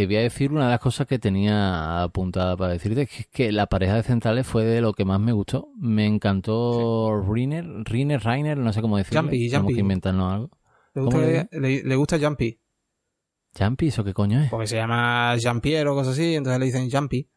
[0.00, 3.26] te voy a decir una de las cosas que tenía apuntada para decirte, que es
[3.26, 5.68] que la pareja de centrales fue de lo que más me gustó.
[5.76, 9.20] Me encantó Riner, Riner, Rainer, no sé cómo decirlo.
[9.22, 9.74] Jumpy, Jumpy.
[9.74, 10.50] que inventarnos algo.
[10.94, 12.58] ¿Le gusta, ¿Cómo le, le- le gusta Jumpy?
[13.58, 13.88] ¿Jumpy?
[13.88, 14.50] ¿Eso qué coño es?
[14.50, 17.28] Porque se llama Jean-Pierre o cosas así, entonces le dicen Jumpy.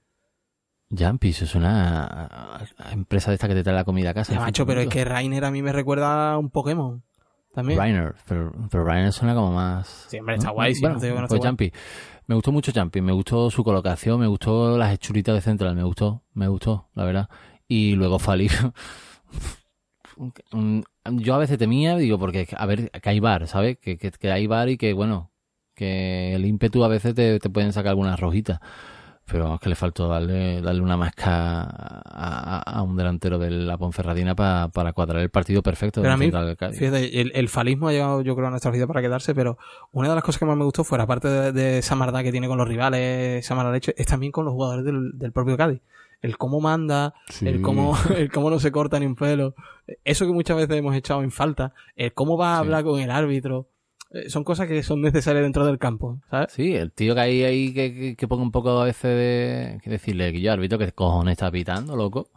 [0.90, 4.34] Jumpy, eso es una empresa de esta que te trae la comida a casa.
[4.40, 7.04] Macho, pero es que Rainer a mí me recuerda a un Pokémon.
[7.54, 7.80] También.
[7.80, 10.08] Rainer, pero, pero Rainer suena como más...
[10.10, 11.70] Sí, hombre, está guay, sí, no te digo que no pues está guay.
[11.70, 11.74] Jumpy.
[12.26, 15.84] Me gustó mucho Jumpy, me gustó su colocación, me gustó las hechuritas de central, me
[15.84, 17.30] gustó, me gustó, la verdad.
[17.68, 18.50] Y luego Fali.
[20.52, 20.82] Mm,
[21.14, 23.80] Yo a veces temía, digo, porque a ver, que hay bar, ¿sabes?
[23.80, 25.32] Que, que, que hay bar y que, bueno,
[25.76, 28.60] que el ímpetu a veces te, te pueden sacar algunas rojitas.
[29.26, 33.78] Pero es que le faltó darle, darle una masca a, a- un delantero de la
[33.78, 36.02] Ponferradina pa- para cuadrar el partido perfecto.
[36.02, 36.78] Pero del a mí, Cádiz.
[36.78, 39.58] Fíjate, el, el falismo ha llegado, yo creo, a nuestra vida para quedarse, pero
[39.94, 42.32] una de las cosas que más me gustó fuera, aparte de, de esa maldad que
[42.32, 45.56] tiene con los rivales, esa mala leche, es también con los jugadores del, del propio
[45.58, 45.82] Cádiz.
[46.22, 47.48] El cómo manda, Sí.
[47.48, 49.56] el cómo, el cómo no se corta ni un pelo,
[50.04, 52.60] eso que muchas veces hemos echado en falta, el cómo va a Sí.
[52.66, 53.68] hablar con el árbitro,
[54.28, 56.54] son cosas que son necesarias dentro del campo, ¿sabes?
[56.54, 59.80] Sí, el tío que hay ahí que, que, que ponga un poco a veces de...
[59.84, 62.30] Que decirle que yo, árbitro, que cojones está pitando, loco?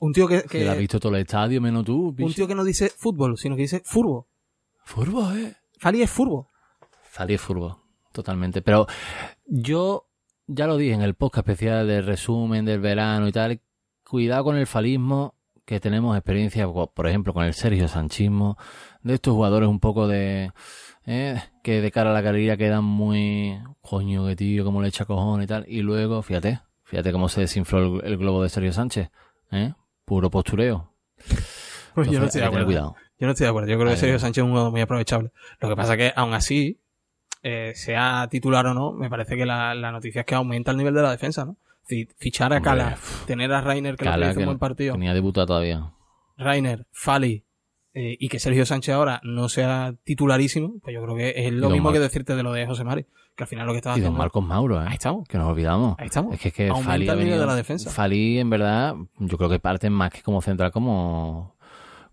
[0.00, 2.48] Un tío que, Que, lo ha que visto todo el estadio, menos tú, un tío
[2.48, 4.26] que no dice fútbol, sino que dice furbo.
[4.84, 5.54] Furbo, eh.
[5.78, 6.50] Fali es furbo.
[7.10, 7.78] Salí de furbo,
[8.10, 8.62] totalmente.
[8.62, 8.86] Pero
[9.46, 10.08] yo
[10.46, 13.60] ya lo dije en el podcast especial del resumen del verano y tal.
[14.02, 18.56] Cuidado con el falismo, que tenemos experiencia, por ejemplo, con el Sergio Sanchismo,
[19.02, 20.52] de estos jugadores un poco de...
[21.06, 23.58] Eh, que de cara a la galería quedan muy...
[23.80, 25.64] Coño, que tío, como le echa cojón y tal.
[25.68, 29.10] Y luego, fíjate, fíjate cómo se desinfló el, globo de Sergio Sánchez.
[29.50, 29.72] ¿eh?
[30.04, 30.92] Puro postureo.
[31.94, 32.70] Pues yo no estoy de acuerdo.
[32.70, 33.68] Yo no estoy de acuerdo.
[33.68, 35.30] Yo creo que Sergio Sánchez es un jugador muy aprovechable.
[35.60, 36.80] Lo que pasa que, aún así,
[37.42, 40.78] eh, sea titular o no, me parece que la, la noticia es que aumenta el
[40.78, 41.58] nivel de la defensa, ¿no?
[42.16, 44.94] fichar a Cala, tener a Rainer que Cala, lo hizo un buen partido.
[44.94, 45.92] Tenía debutado todavía.
[46.36, 47.44] Rainer, Fali
[47.94, 51.68] eh, y que Sergio Sánchez ahora no sea titularísimo, pues yo creo que es lo
[51.68, 53.06] mismo que decirte de lo de José Mari.
[53.34, 54.86] Que al final lo que estaba Y don Marcos Mauro, ¿eh?
[54.86, 55.26] Ahí estamos.
[55.26, 55.96] Que nos olvidamos.
[55.98, 56.34] Ahí estamos.
[56.34, 57.90] Es que, es que Fali el nivel de la defensa.
[57.90, 61.56] Fali, en verdad, yo creo que parte más que como central, como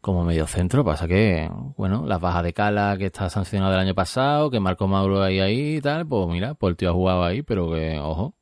[0.01, 0.83] como medio centro.
[0.83, 4.87] Pasa que, bueno, las bajas de Cala que está sancionado el año pasado, que Marco
[4.87, 7.99] Mauro ahí ahí y tal, pues mira, pues el tío ha jugado ahí, pero que,
[7.99, 8.35] ojo.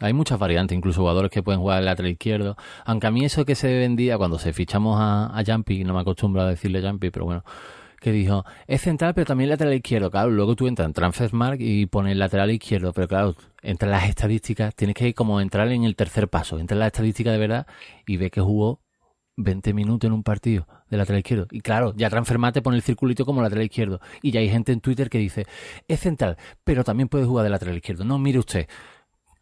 [0.00, 2.56] Hay muchas variantes, incluso jugadores que pueden jugar el lateral izquierdo.
[2.84, 6.00] Aunque a mí eso que se vendía cuando se fichamos a, a Jumpy, no me
[6.00, 7.44] acostumbro a decirle Jumpy, pero bueno,
[8.00, 10.10] que dijo, es central pero también lateral izquierdo.
[10.10, 14.74] Claro, luego tú entras en Transfermark y pones lateral izquierdo, pero claro, entre las estadísticas,
[14.74, 17.66] tienes que como entrar en el tercer paso, entra en las estadísticas de verdad
[18.06, 18.80] y ve que jugó
[19.36, 21.46] 20 minutos en un partido de lateral izquierdo.
[21.50, 24.00] Y claro, ya Transfermate pone el circulito como lateral izquierdo.
[24.20, 25.46] Y ya hay gente en Twitter que dice,
[25.86, 28.04] es central, pero también puede jugar de lateral izquierdo.
[28.04, 28.68] No, mire usted,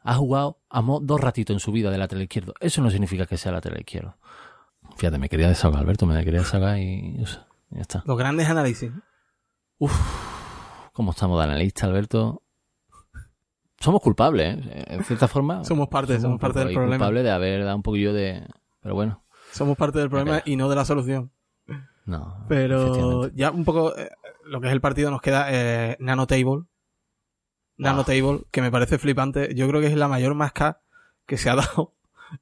[0.07, 2.55] ha jugado a dos ratitos en su vida de lateral izquierdo.
[2.61, 4.17] Eso no significa que sea lateral izquierdo.
[4.97, 7.19] Fíjate, me quería desahogar, Alberto, me quería desahogar y
[7.71, 8.05] ya está.
[8.07, 8.93] Los grandes análisis.
[9.79, 9.93] Uf,
[10.93, 12.43] ¿cómo estamos de analista, Alberto?
[13.81, 14.85] Somos culpables, ¿eh?
[14.87, 15.65] En cierta forma.
[15.65, 16.97] somos parte, somos, parte del problema.
[16.97, 18.47] culpables de haber dado un poquillo de...
[18.81, 19.25] Pero bueno.
[19.51, 21.33] Somos parte del problema y no de la solución.
[22.05, 22.47] No.
[22.49, 24.11] Pero ya un poco eh,
[24.45, 26.63] lo que es el partido nos queda eh, Nano Table.
[27.77, 29.55] Nano Table, que me parece flipante.
[29.55, 30.81] Yo creo que es la mayor máscara
[31.27, 31.95] que se ha dado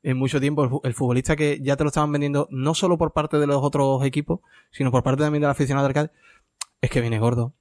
[0.02, 0.80] en mucho tiempo.
[0.84, 4.04] El, futbolista que ya te lo estaban vendiendo no solo por parte de los otros
[4.04, 6.10] equipos, sino por parte también del aficionado de arcade.
[6.80, 7.54] Es que viene gordo.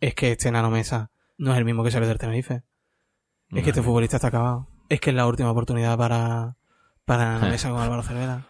[0.00, 2.62] Es que este Nano Mesa no es el mismo que sale del Tenerife.
[3.50, 4.68] Es que este futbolista está acabado.
[4.88, 6.56] Es que es la última oportunidad para,
[7.04, 8.46] para Nano Mesa con Álvaro Cervera.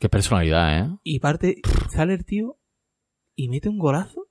[0.00, 0.98] Qué personalidad, ¿eh?
[1.02, 2.56] Y parte, sale el tío
[3.34, 4.27] y mete un golazo.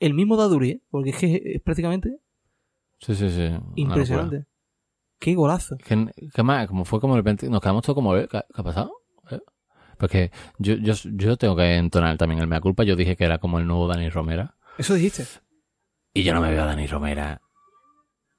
[0.00, 0.82] El mismo Daduri, ¿eh?
[0.90, 2.18] Porque es que es prácticamente.
[2.98, 3.50] Sí, sí, sí.
[3.76, 4.46] Impresionante.
[5.18, 5.76] Qué golazo.
[5.76, 6.66] ¿Qué, más?
[6.66, 7.48] Como fue como de repente.
[7.48, 8.14] Nos quedamos todos como.
[8.14, 8.92] ¿Qué, ha pasado?
[9.30, 9.38] ¿Eh?
[9.98, 12.82] Porque yo, yo, yo tengo que entonar también el mea culpa.
[12.82, 14.56] Yo dije que era como el nuevo Dani Romera.
[14.78, 15.26] Eso dijiste.
[16.14, 17.42] Y yo no me veo a Dani Romera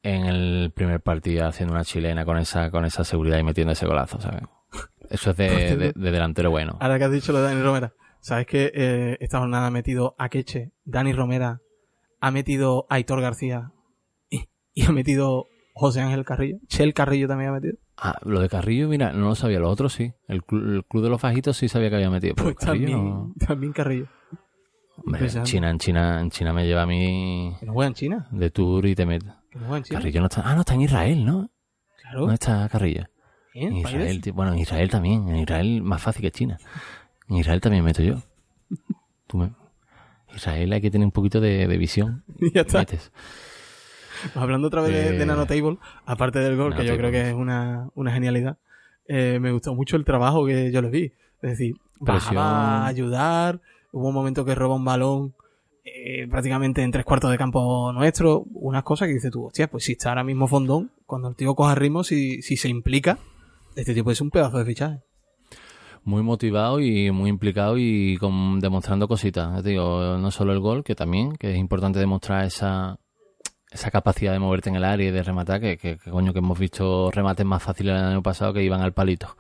[0.04, 3.86] en el primer partido haciendo una chilena con esa, con esa seguridad y metiendo ese
[3.86, 4.44] golazo, ¿sabes?
[5.10, 6.78] Eso es de, delantero bueno.
[6.80, 10.16] Ahora que has dicho lo de Dani Romera, ¿sabes que eh, esta jornada ha metido
[10.18, 11.62] a Queche, Dani Romera,
[12.20, 13.72] ha metido a Aitor García
[14.30, 14.48] y,
[14.86, 16.58] ha metido José Ángel Carrillo?
[16.68, 17.78] Chel Carrillo también ha metido.
[17.98, 20.14] Ah, lo de Carrillo, mira, no lo sabía, los otros sí.
[20.28, 22.36] El, club de los fajitos sí sabía que había metido.
[22.36, 24.08] pues también, también Carrillo.
[24.98, 27.56] Hombre, en China, en China, en China me lleva a mí.
[27.60, 28.28] ¿Que no juega en China?
[28.32, 29.26] De tour y te mete.
[29.50, 30.00] ¿Que no juega en China?
[30.00, 30.42] Carrillo no está.
[30.46, 31.50] Ah, no, está en Israel, ¿no?
[32.02, 32.20] Claro.
[32.22, 33.08] ¿Dónde está Carrillo?
[33.54, 35.28] En Israel, bueno, en Israel también.
[35.28, 36.58] En Israel más fácil que China.
[37.30, 38.22] En Israel también meto yo.
[40.36, 42.24] Israel hay que tener un poquito de, visión.
[42.54, 42.86] ya está.
[44.36, 47.90] Hablando otra vez de, eh, Nanotable, aparte del gol, que yo creo que es una,
[47.96, 48.58] una genialidad,
[49.08, 51.14] eh, me gustó mucho el trabajo que yo les vi.
[51.42, 55.34] Es decir, bajaba a ayudar, hubo un momento que roba un balón
[55.84, 59.86] eh, prácticamente en tres cuartos de campo nuestro, unas cosas que dices tú, hostia, pues
[59.86, 63.18] si está ahora mismo fondón, cuando el tío coja ritmo, si, si se implica,
[63.76, 65.00] este tipo es un pedazo de fichaje.
[66.04, 69.64] Muy motivado y muy implicado y con, demostrando cositas.
[69.64, 72.98] Digo, no solo el gol, que también, que es importante demostrar esa,
[73.70, 76.58] esa capacidad de moverte en el área y de rematar, que, que, coño, que hemos
[76.58, 79.36] visto remates más fáciles el año pasado que iban al palito.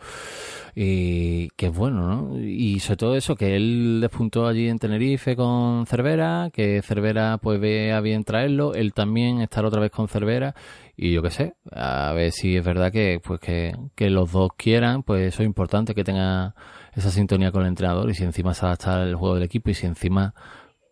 [0.75, 2.39] Y que es bueno, ¿no?
[2.39, 7.59] Y sobre todo eso, que él despuntó allí en Tenerife con Cervera, que Cervera pues
[7.59, 10.55] ve a bien traerlo, él también estar otra vez con Cervera.
[10.95, 14.51] Y yo qué sé, a ver si es verdad que pues que, que los dos
[14.55, 16.55] quieran, pues eso es importante, que tenga
[16.93, 18.09] esa sintonía con el entrenador.
[18.09, 20.33] Y si encima se adapta el juego del equipo y si encima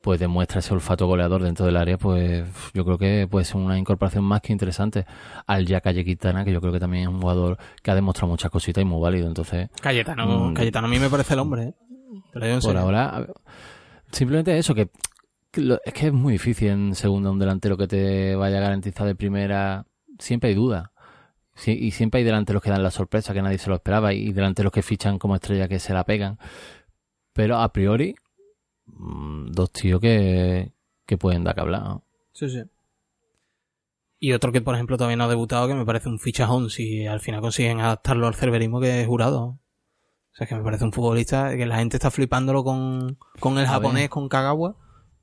[0.01, 3.77] pues demuestra ese olfato goleador dentro del área, pues yo creo que puede ser una
[3.77, 5.05] incorporación más que interesante
[5.45, 8.31] al ya Calle Quintana, que yo creo que también es un jugador que ha demostrado
[8.31, 9.69] muchas cositas y muy válido, entonces...
[9.81, 11.73] Cayetano, mm, Cayetano a mí me parece el hombre,
[12.33, 12.59] ¿eh?
[12.62, 13.27] por ahora,
[14.12, 14.89] simplemente eso, que,
[15.83, 19.15] es que es muy difícil en segunda un delantero que te vaya a garantizar de
[19.15, 19.85] primera
[20.19, 20.91] siempre hay duda.
[21.65, 24.71] y siempre hay delanteros que dan la sorpresa que nadie se lo esperaba y delanteros
[24.71, 26.38] que fichan como estrella que se la pegan.
[27.33, 28.15] Pero a priori,
[28.97, 30.73] dos tíos que,
[31.06, 32.02] que pueden dar que hablar.
[32.34, 32.63] Sí, sí.
[34.19, 37.06] Y otro que, por ejemplo, todavía no ha debutado, que me parece un fichajón si
[37.06, 39.41] al final consiguen adaptarlo al cerverismo que es jurado.
[39.41, 39.60] O
[40.34, 44.10] sea, que me parece un futbolista que la gente está flipándolo con, con el japonés,
[44.10, 44.75] con Kagawa,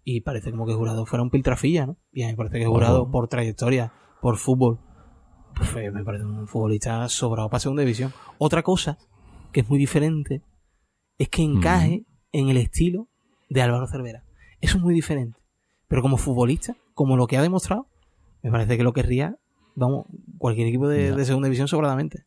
[0.08, 1.96] y parece como que Jurado fuera un piltrafilla, ¿no?
[2.12, 4.78] Y a mí me parece que Jurado, por trayectoria, por fútbol,
[5.56, 8.12] pues, eh, me parece un futbolista sobrado para segunda división.
[8.38, 8.98] Otra cosa
[9.52, 10.42] que es muy diferente
[11.18, 13.08] es que encaje en el estilo
[13.48, 14.22] de Álvaro Cervera.
[14.60, 15.40] Eso es muy diferente.
[15.88, 17.86] Pero como futbolista, como lo que ha demostrado,
[18.42, 19.36] me parece que lo querría,
[19.74, 20.06] vamos,
[20.38, 22.24] cualquier equipo de, segunda división sobradamente.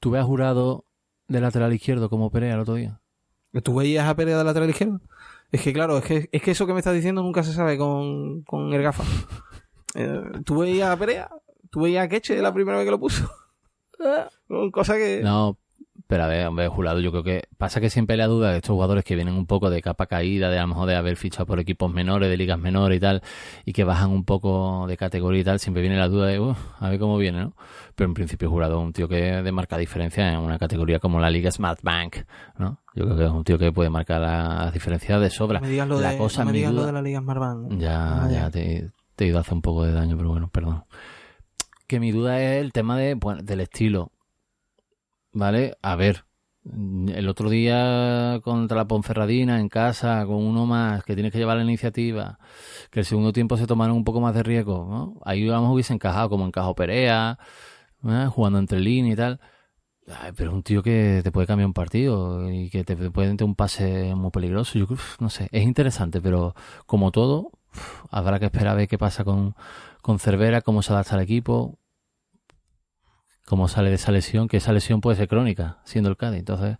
[0.00, 0.84] ¿Tú ves a jurado
[1.28, 3.00] de lateral izquierdo como Perea el otro día?
[3.62, 5.00] ¿Tú veías a Perea de lateral izquierdo?
[5.50, 7.76] Es que claro, es que, es que eso que me estás diciendo nunca se sabe
[7.76, 9.04] con, con el gafa.
[9.94, 11.28] Eh, ¿Tú veías a Perea?
[11.68, 13.30] ¿Tú veías a Queche la primera vez que lo puso?
[14.72, 15.20] Cosa que...
[15.22, 15.58] No,
[16.12, 18.56] pero a ver, hombre, jurado, yo creo que pasa que siempre hay la duda de
[18.56, 21.16] estos jugadores que vienen un poco de capa caída, de a lo mejor de haber
[21.16, 23.22] fichado por equipos menores, de ligas menores y tal,
[23.64, 26.58] y que bajan un poco de categoría y tal, siempre viene la duda de, "Uf,
[26.80, 27.54] a ver cómo viene, ¿no?
[27.94, 31.18] Pero en principio jurado es un tío que de marca diferencia en una categoría como
[31.18, 32.18] la Liga Smart Bank,
[32.58, 32.78] ¿no?
[32.94, 35.60] Yo creo que es un tío que puede marcar las diferencias de sobra.
[35.60, 37.80] no me digas lo, la de, cosa, no me lo de la Liga Smartbank.
[37.80, 40.50] Ya, Ah, ya, te, te he ido a hacer un poco de daño, pero bueno,
[40.52, 40.84] perdón.
[41.86, 44.11] Que mi duda es el tema de, bueno, del estilo.
[45.32, 45.78] ¿Vale?
[45.82, 46.24] A ver,
[46.64, 51.56] el otro día contra la Ponferradina en casa, con uno más, que tienes que llevar
[51.56, 52.38] la iniciativa,
[52.90, 55.20] que el segundo tiempo se tomaron un poco más de riesgo, ¿no?
[55.24, 57.38] Ahí vamos hubiese encajado, como encajó Perea,
[58.04, 58.26] ¿eh?
[58.30, 59.40] jugando entre líneas y tal.
[60.36, 63.54] Pero un tío que te puede cambiar un partido y que te puede meter un
[63.54, 64.78] pase muy peligroso.
[64.78, 64.86] Yo
[65.20, 66.54] no sé, es interesante, pero
[66.86, 67.52] como todo,
[68.10, 69.54] habrá que esperar a ver qué pasa con,
[70.02, 71.78] con Cervera, cómo se adapta al equipo,
[73.46, 76.40] cómo sale de esa lesión, que esa lesión puede ser crónica, siendo el Cádiz.
[76.40, 76.78] Entonces,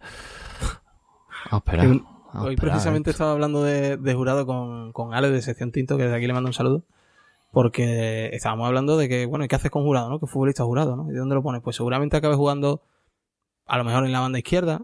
[1.50, 1.86] vamos a esperar.
[1.86, 5.70] Que a Hoy esperar, precisamente estaba hablando de, de jurado con, con Ale de Sección
[5.70, 6.84] Tinto, que desde aquí le mando un saludo,
[7.50, 10.18] porque estábamos hablando de que, bueno, ¿y qué haces con jurado, no?
[10.18, 11.10] ¿Qué futbolista jurado, no?
[11.10, 11.60] ¿Y de dónde lo pones?
[11.60, 12.82] Pues seguramente acabe jugando,
[13.66, 14.82] a lo mejor en la banda izquierda,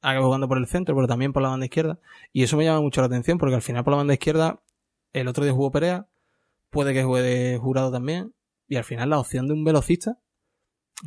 [0.00, 2.00] acabe jugando por el centro, pero también por la banda izquierda,
[2.32, 4.60] y eso me llama mucho la atención, porque al final por la banda izquierda,
[5.12, 6.08] el otro día jugó Perea,
[6.70, 8.34] puede que juegue de jurado también,
[8.66, 10.18] y al final la opción de un velocista,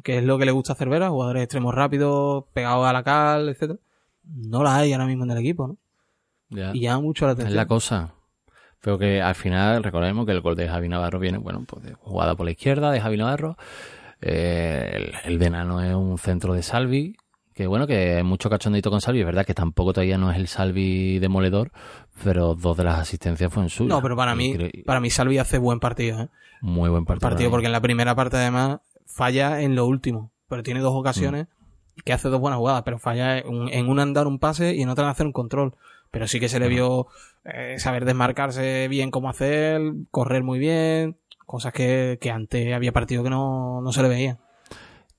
[0.04, 3.50] que es lo que le gusta a Cervera, jugadores extremos rápidos, pegados a la cal,
[3.50, 3.80] etcétera,
[4.26, 5.78] no la hay ahora mismo en el equipo, ¿no?
[6.50, 6.72] Ya.
[6.74, 7.58] Y llama mucho la Es atención.
[7.58, 8.14] la cosa.
[8.82, 11.94] Pero que al final recordemos que el gol de Javi Navarro viene, bueno, pues de
[11.96, 13.58] jugada por la izquierda de Javi Navarro.
[14.22, 14.92] Eh,
[15.26, 17.16] el, el de Nano es un centro de Salvi.
[17.54, 19.22] Que bueno, que hay mucho cachondito con Salvi.
[19.22, 21.72] Es verdad que tampoco todavía no es el Salvi demoledor,
[22.24, 23.90] pero dos de las asistencias fueron suyas.
[23.90, 26.30] No, pero para mí, para mí Salvi hace buen partido, ¿eh?
[26.62, 27.30] Muy buen partido.
[27.30, 28.80] Partido porque en la primera parte además
[29.18, 32.00] falla en lo último, pero tiene dos ocasiones Mm.
[32.06, 34.84] que hace dos buenas jugadas, pero falla en, en una en dar un pase y
[34.84, 35.74] en otra en hacer un control.
[36.12, 37.08] Pero sí que se le vio
[37.44, 43.24] eh, saber desmarcarse bien cómo hacer, correr muy bien, cosas que, que antes había partido
[43.24, 44.38] que no, no se le veía.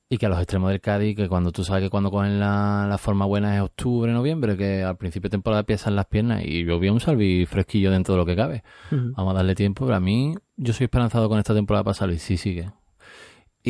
[0.09, 2.87] Y que a los extremos del Cádiz, que cuando tú sabes que cuando cogen la,
[2.89, 6.65] la forma buena es octubre, noviembre, que al principio de temporada piensan las piernas y
[6.65, 8.63] yo vi a un Salvi fresquillo dentro de lo que cabe.
[8.91, 12.19] Vamos a darle tiempo, pero a mí yo soy esperanzado con esta temporada para Salvi,
[12.19, 12.71] sí sigue.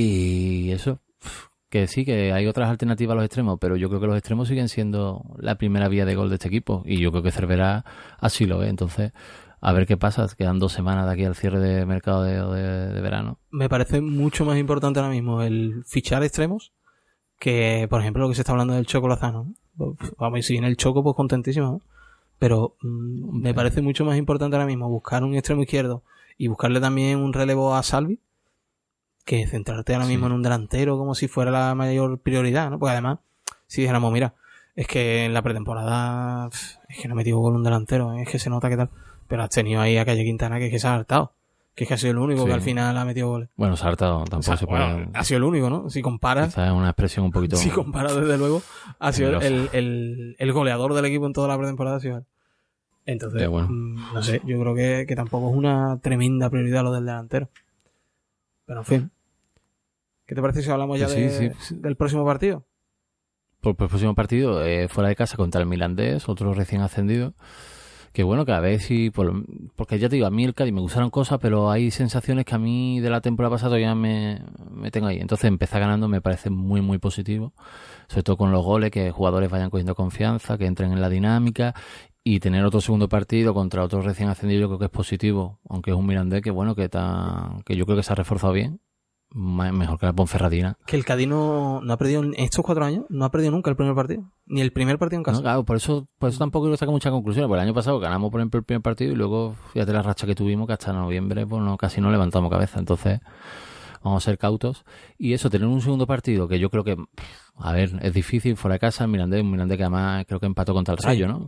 [0.00, 1.00] Y eso,
[1.70, 4.46] que sí, que hay otras alternativas a los extremos, pero yo creo que los extremos
[4.48, 7.84] siguen siendo la primera vía de gol de este equipo y yo creo que Cervera
[8.20, 8.68] así lo ve.
[8.68, 9.12] Entonces,
[9.60, 12.92] a ver qué pasa, quedan dos semanas de aquí al cierre de mercado de, de-
[12.94, 13.38] de verano.
[13.50, 16.72] me parece mucho más importante ahora mismo el fichar extremos
[17.40, 19.52] que, por ejemplo, lo que se está hablando del Choco Lozano.
[19.76, 19.96] ¿no?
[20.18, 21.82] Vamos, y si viene el Choco, pues contentísimo.
[22.38, 26.02] Pero mm, me parece mucho más importante ahora mismo buscar un extremo izquierdo
[26.36, 28.20] y buscarle también un relevo a Salvi
[29.28, 30.12] que centrarte ahora Sí.
[30.12, 32.78] mismo en un delantero como si fuera la mayor prioridad, ¿no?
[32.78, 33.18] Porque además,
[33.66, 34.32] si dijéramos, mira,
[34.74, 36.48] es que en la pretemporada
[36.88, 38.22] es que no he metido gol un delantero, ¿eh?
[38.22, 38.90] es que se nota que tal.
[39.28, 41.32] Pero has tenido ahí a Calle Quintana que es que se ha hartado.
[41.74, 42.46] Que es que ha sido el único Sí.
[42.48, 43.50] que al final ha metido goles.
[43.56, 44.82] Bueno, Sarta tampoco O sea, se puede...
[44.94, 45.90] bueno, ha sido el único, ¿no?
[45.90, 47.56] Si comparas, Quizás es una expresión un poquito...
[47.58, 48.62] si comparas desde luego,
[48.98, 51.98] ha sido el, el, el goleador del equipo en toda la pretemporada.
[51.98, 52.24] Ha sido él.
[53.04, 53.68] Entonces, bueno.
[53.70, 57.48] mm, no sé, yo creo que, que tampoco es una tremenda prioridad lo del delantero.
[58.66, 59.10] Pero en fin.
[60.28, 61.74] ¿Qué te parece si hablamos ya Pues sí, de- sí, sí.
[61.80, 62.64] del próximo partido?
[63.60, 67.34] por, por el próximo partido eh, fuera de casa contra el Milandés, otro recién ascendido.
[68.12, 69.10] Que bueno, que a ver si.
[69.10, 69.44] por
[69.76, 72.54] porque ya te digo, a mí el Cádiz me gustaron cosas, pero hay sensaciones que
[72.54, 75.18] a mí de la temporada pasada ya me, me tengo ahí.
[75.18, 77.52] Entonces empezar ganando me parece muy, muy positivo.
[78.08, 81.74] Sobre todo con los goles, que jugadores vayan cogiendo confianza, que entren en la dinámica.
[82.24, 85.58] Y tener otro segundo partido contra otro recién ascendido, yo creo que es positivo.
[85.68, 88.52] Aunque es un Mirandés que bueno, que, está, que yo creo que se ha reforzado
[88.52, 88.80] bien.
[89.30, 90.78] Mejor que la Ponferradina.
[90.86, 93.76] Que el Cádiz no, ha perdido en estos cuatro años, no ha perdido nunca el
[93.76, 94.24] primer partido.
[94.46, 95.36] Ni el primer partido en casa.
[95.36, 97.46] No, claro, por eso, por eso tampoco quiero sacar muchas conclusiones.
[97.46, 100.26] Porque el año pasado ganamos, por ejemplo, el primer partido y luego, fíjate la racha
[100.26, 102.78] que tuvimos, que hasta noviembre pues no, casi no levantamos cabeza.
[102.78, 103.20] Entonces,
[104.02, 104.84] vamos a ser cautos.
[105.18, 106.96] Y eso, tener un segundo partido que yo creo que,
[107.56, 110.46] a ver, es difícil fuera de casa, el Mirandés, un Mirandés que además creo que
[110.46, 111.46] empató contra el Rayo, ¿no?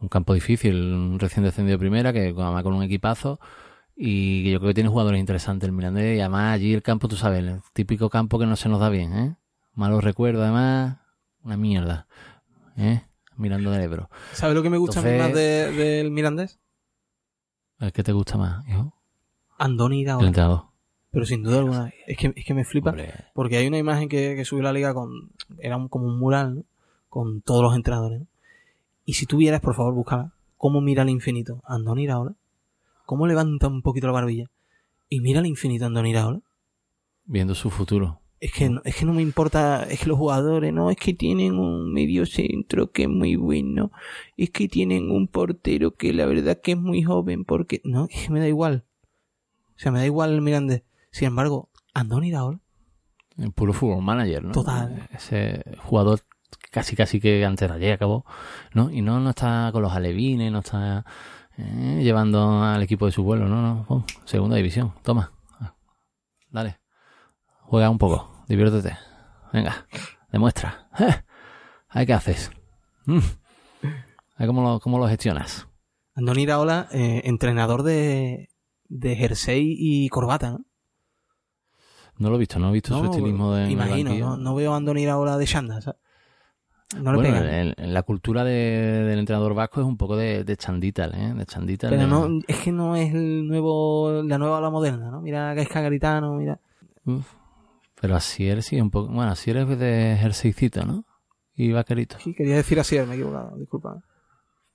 [0.00, 3.38] un campo difícil, un recién descendido de primera, que además con un equipazo.
[3.94, 6.16] Y yo creo que tiene jugadores interesantes el Mirandés.
[6.16, 8.88] Y además allí el campo, tú sabes, el típico campo que no se nos da
[8.88, 9.36] bien, ¿eh?
[9.74, 10.98] Malos recuerdos, además,
[11.42, 12.06] una mierda,
[12.76, 13.02] ¿eh?
[13.36, 14.10] Mirando del Ebro.
[14.32, 16.58] ¿Sabes lo que me gusta más del Mirandés?
[17.80, 18.94] ¿El que te gusta más, hijo?
[19.58, 20.04] Andoni.
[21.10, 22.94] Pero sin duda alguna, es que, es que me flipa.
[23.34, 25.32] Porque hay una imagen que, que subió la liga con.
[25.58, 26.64] Era como un mural, ¿no?
[27.08, 28.20] Con todos los entrenadores.
[28.20, 28.26] ¿no?
[29.04, 30.32] Y si tuvieras, por favor, buscala.
[30.56, 31.60] ¿Cómo mira al infinito?
[31.66, 32.34] Andoni Iraola.
[33.12, 34.46] ¿Cómo levanta un poquito la barbilla?
[35.10, 36.40] Y mira al infinito Andoni Iraola.
[37.26, 38.22] Viendo su futuro.
[38.40, 41.12] Es que, no, es que no me importa, es que los jugadores, no, es que
[41.12, 43.92] tienen un medio centro que es muy bueno,
[44.38, 48.24] es que tienen un portero que la verdad que es muy joven, porque, no, es
[48.24, 48.86] que me da igual.
[49.76, 50.82] O sea, me da igual el Mirandés.
[51.10, 52.60] Sin embargo, Andoni Iraola.
[53.36, 54.52] El puro fútbol manager, ¿no?
[54.52, 55.06] Total.
[55.12, 56.20] Ese jugador
[56.70, 58.24] casi casi que antes de ayer acabó,
[58.72, 58.90] ¿no?
[58.90, 61.04] Y no, no está con los alevines, no está
[61.58, 65.32] eh, llevando al equipo de su vuelo, no, no, segunda división, toma,
[66.50, 66.80] dale,
[67.60, 68.96] juega un poco, diviértete,
[69.52, 69.86] venga,
[70.30, 70.88] demuestra,
[71.94, 72.06] ¿Eh?
[72.06, 72.50] ¿qué haces?
[73.06, 73.18] Mm.
[74.46, 75.68] ¿Cómo lo, cómo lo gestionas?
[76.14, 78.50] Andoni Iraola, eh, entrenador de,
[78.88, 80.66] de jersey y corbata, ¿no?
[82.18, 83.70] No lo he visto, no he visto su estilismo de.
[83.70, 86.00] Imagino, no, no, veo a Andoni Iraola de Shanda, ¿sabes?
[86.96, 91.32] No bueno, en, la cultura del entrenador vasco es un poco de, de chandita, ¿eh?
[91.34, 91.88] De chandita.
[91.88, 95.20] Pero no, es que no es el nuevo, la nueva ola moderna, ¿no?
[95.20, 96.60] Mira Gaisca Garitano, mira.
[98.00, 101.04] pero así eres sí, un poco, bueno, así eres de jerseycito, ¿no?
[101.54, 102.16] Y vaquerito.
[102.18, 104.02] Sí, quería decir así, me he equivocado, disculpa.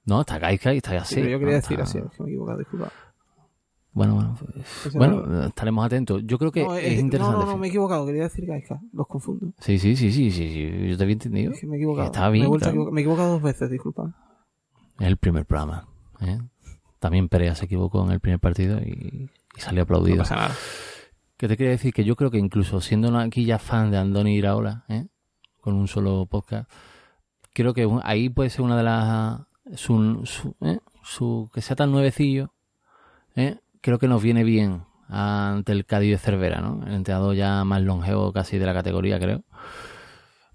[0.05, 1.15] No, está Gaisca y está así.
[1.15, 2.91] pero yo quería decir así, me he equivocado, disculpa.
[3.97, 4.37] Bueno, bueno,
[4.93, 6.21] bueno, estaremos atentos.
[6.23, 7.39] Yo creo que es, interesante.
[7.39, 8.05] No, no, no, me he equivocado.
[8.05, 8.79] Quería decir Gaisca.
[8.93, 9.53] Los confundo.
[9.57, 11.51] Sí, sí, sí, sí, sí, Yo te había entendido.
[11.63, 12.05] me he equivocado.
[12.05, 12.47] Estaba bien.
[12.47, 14.13] Me he, equivocado dos veces, disculpa.
[14.99, 15.87] Es el primer programa.
[16.21, 16.37] ¿eh?
[16.99, 20.17] También Perea se equivocó en el primer partido y, salió aplaudido.
[20.17, 20.55] No pasa nada.
[21.35, 21.91] ¿Qué te quería decir?
[21.91, 25.07] Que yo creo que incluso siendo aquí ya fan de Andoni Iraola, ¿eh?
[25.59, 26.69] con un solo podcast,
[27.51, 29.41] creo que ahí puede ser una de las...
[29.73, 30.77] Su, su, ¿eh?
[31.01, 32.53] su que sea tan nuevecillo,
[33.35, 33.57] ¿eh?
[33.87, 36.85] Creo que nos viene bien ante el Cádiz de Cervera, ¿no?
[36.85, 39.43] El entrenador ya más longevo casi de la categoría, creo.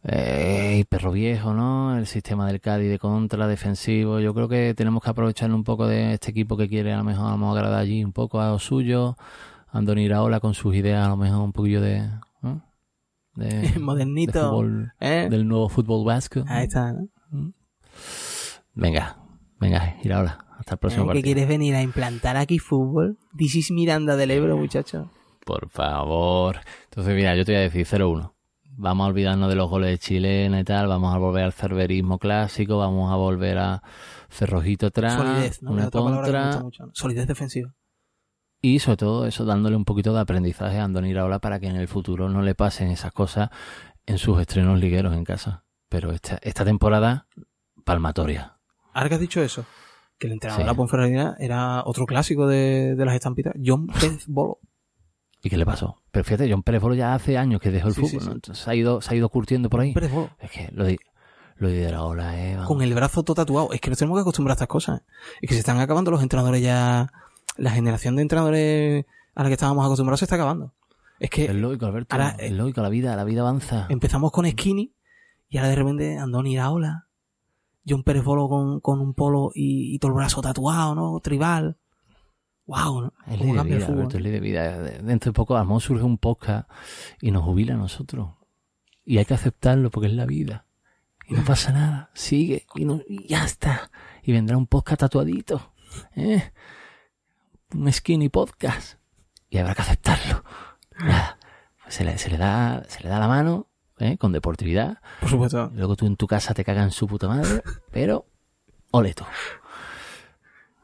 [0.05, 1.97] Eh, perro viejo, ¿no?
[1.97, 4.21] El sistema del Cádiz de contra, defensivo.
[4.21, 7.05] Yo creo que tenemos que aprovechar un poco de este equipo que quiere a lo
[7.05, 9.17] mejor a agradar allí un poco a lo suyo.
[9.71, 12.07] Andoni Iraola con sus ideas a lo mejor un poquillo de...
[13.37, 14.63] de Modernito.
[15.01, 15.29] ¿eh?
[15.31, 16.45] Del nuevo fútbol vasco.
[16.49, 17.09] Ahí está, ¿no?
[17.31, 17.55] ¿Mm?
[18.75, 19.17] Venga,
[19.59, 20.45] venga, Iraola.
[20.63, 23.19] Hasta el próximo ¿Que quieres venir a implantar aquí fútbol?
[23.37, 25.11] This Miranda del Ebro, muchacho.
[25.45, 26.61] Por favor.
[26.85, 28.33] Entonces, mira, yo te voy a decir 0-1.
[28.77, 30.87] Vamos a olvidarnos de los goles de chilena y tal.
[30.87, 32.79] Vamos a volver al cerverismo clásico.
[32.79, 33.83] Vamos a volver a
[34.31, 35.15] cerrojito atrás.
[35.15, 36.63] Solidez, Una contra.
[36.93, 37.75] Solidez defensiva.
[38.61, 41.75] Y sobre todo eso, dándole un poquito de aprendizaje a Andoni Raola para que en
[41.75, 43.51] el futuro no le pasen esas cosas
[44.07, 45.65] en sus estrenos ligueros en casa.
[45.89, 47.27] Pero esta, esta temporada,
[47.85, 48.61] palmatoria.
[48.93, 49.67] Ahora que has dicho eso,
[50.23, 54.61] que el entrenador de la Ponferradina era otro clásico de, las estampitas, John Pérez Bolo.
[55.43, 56.01] ¿Y qué le pasó?
[56.13, 59.01] Pero fíjate, John Pérez Bolo ya hace años que dejó el fútbol, se ha ido,
[59.01, 59.93] se ha ido curtiendo por ahí.
[59.93, 60.31] Pérez Bolo.
[60.39, 60.97] Es que lo de,
[61.57, 62.57] lo de la ola, eh.
[62.69, 63.73] Con el brazo todo tatuado.
[63.73, 65.03] Es que nos tenemos que acostumbrar a estas cosas.
[65.41, 67.13] Es que se están acabando los entrenadores ya.
[67.57, 69.05] La generación de entrenadores
[69.35, 70.73] a la que estábamos acostumbrados se está acabando.
[71.19, 71.47] Es que.
[71.47, 72.17] Es lógico, Alberto.
[72.39, 73.87] es lógico, la vida, la vida avanza.
[73.89, 74.95] Empezamos con Skinny
[75.49, 77.09] y ahora de repente Andoni Iraola
[77.87, 81.21] John Pérez Bolo con, con un polo y, todo el brazo tatuado, ¿no?
[81.21, 81.79] Tribal.
[82.67, 83.13] Wow, ¿no?
[83.27, 84.79] Es ley de vida, Alberto, es ley de vida.
[84.81, 86.71] Dentro de poco, a lo surge un podcast
[87.21, 88.31] y nos jubila a nosotros.
[89.05, 90.67] Y hay que aceptarlo porque es la vida.
[91.29, 92.11] Y no pasa nada.
[92.15, 93.91] Sigue y, no, y ya está.
[94.23, 95.73] Y vendrá un podcast tatuadito.
[96.15, 96.53] ¿eh?
[97.75, 98.99] Un skinny podcast.
[99.51, 100.45] Y habrá que aceptarlo.
[101.01, 101.39] Nada.
[101.89, 104.17] Se le, se le da, se le da la mano ¿eh?
[104.19, 104.99] con deportividad.
[105.21, 105.71] Por supuesto.
[105.75, 108.27] luego tú en tu casa te cagan su puta madre, pero
[108.91, 109.25] ole tú.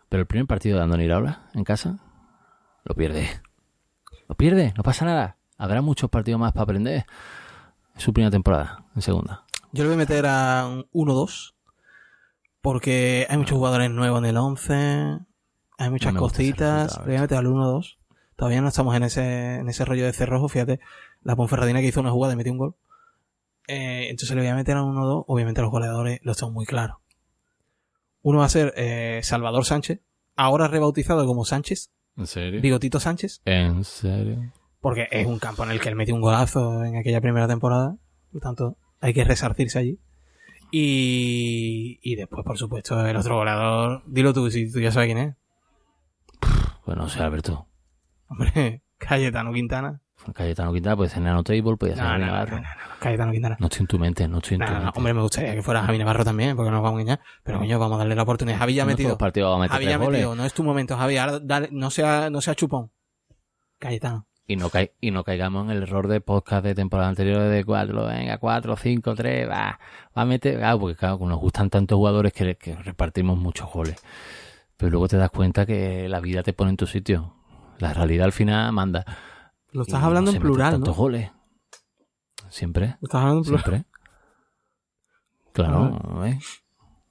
[0.09, 1.99] Pero el primer partido de Andoni Iraola en casa
[2.85, 3.29] lo pierde.
[4.29, 5.37] Lo pierde, no pasa nada.
[5.57, 7.07] Habrá muchos partidos más para aprender.
[7.95, 9.45] Es su primera temporada, en segunda.
[9.73, 11.55] Yo le voy a meter a un 1-2.
[12.61, 15.19] Porque hay muchos jugadores nuevos en el 11.
[15.79, 16.99] Hay muchas cositas.
[17.01, 17.99] Le voy a meter al 1-2.
[18.37, 20.49] Todavía no estamos en ese, en ese rollo de cerrojo.
[20.49, 20.81] Fíjate,
[21.23, 22.77] la Ponferradina que hizo una jugada y metió un gol.
[23.69, 25.25] Eh, entonces le voy a meter a uno o dos.
[25.29, 26.97] Obviamente los goleadores los tengo muy claros.
[28.23, 30.01] Uno va a ser eh, Salvador Sánchez,
[30.35, 31.91] ahora rebautizado como Sánchez.
[32.17, 32.61] ¿En serio?
[32.61, 33.41] Bigotito Sánchez.
[33.45, 34.53] ¿En serio?
[34.81, 37.97] porque es un campo en el que él metió un golazo en aquella primera temporada,
[38.33, 39.99] por tanto hay que resarcirse allí.
[40.71, 45.19] Y, y después, por supuesto, el otro goleador, dilo tú, si tú ya sabes quién
[45.19, 45.37] es.
[46.85, 47.67] Pues no sé, Alberto.
[48.29, 50.01] Hombre, Cayetano Quintana.
[50.33, 52.57] Cayetano Quintana puede ser Nano Table, puede ser No, no, Navarro.
[52.57, 53.57] no, no, no, Cayetano Quintana.
[53.61, 54.93] No estoy en tu mente, no estoy en No, tu mente.
[54.97, 57.21] hombre, me gustaría que fuera Javi Navarro también, porque no nos vamos a engañar.
[57.43, 58.59] Pero coño, vamos a darle la oportunidad.
[58.59, 59.09] Javi ya ha metido.
[59.11, 60.35] los partidos va a meter Javi ya ha metido.
[60.35, 61.17] No es tu momento, Javi.
[61.17, 62.91] Ahora dale, no sea, no sea chupón.
[63.79, 64.27] Cayetano.
[64.47, 67.65] Y no, cai- y no caigamos en el error de podcast de temporada anterior de
[67.65, 69.79] cuatro, venga, cuatro, cinco, tres, va,
[70.17, 73.97] va a meter, claro, porque claro, nos gustan tantos jugadores que, que repartimos muchos goles.
[74.79, 77.35] Pero luego te das cuenta que la vida te pone en tu sitio.
[77.79, 79.05] La realidad al final manda.
[79.73, 81.03] Lo estás Y hablando no en plural, tantos ¿no?
[81.03, 81.31] goles.
[82.49, 83.65] Siempre, Lo estás hablando en plural.
[83.65, 83.85] siempre.
[85.53, 86.39] Claro, ¿eh?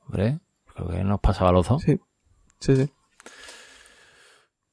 [0.05, 0.39] Hombre,
[0.73, 1.81] creo que nos pasaba a los dos.
[1.83, 1.99] Sí.
[2.59, 2.89] Sí, sí.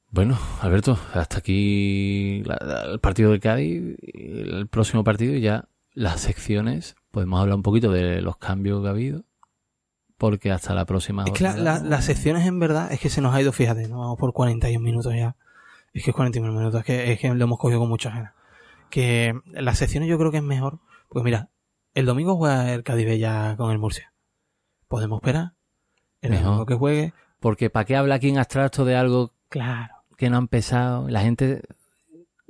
[0.09, 5.67] Bueno, Alberto, hasta aquí la- la- el partido del Cádiz, el próximo partido y ya
[5.93, 6.95] las secciones.
[7.11, 9.25] Podemos hablar un poquito de los cambios que ha habido,
[10.17, 11.25] porque hasta la próxima.
[11.25, 13.99] Es que la- las secciones en verdad es que se nos ha ido, fíjate, no
[13.99, 15.35] vamos por 41 minutos ya.
[15.95, 18.33] Es que es 41 minutos, es que, es que lo hemos cogido con muchas ganas.
[18.89, 20.79] Que las secciones yo creo que es mejor,
[21.09, 21.49] pues mira,
[21.93, 24.13] el domingo juega el Cádiz Bella con el Murcia.
[24.89, 25.53] Podemos esperar.
[26.21, 26.45] El Mejor.
[26.45, 29.93] domingo que juegue, Porque ¿para qué habla aquí en abstracto de algo claro.
[30.17, 31.07] que no ha empezado?
[31.07, 31.61] La gente.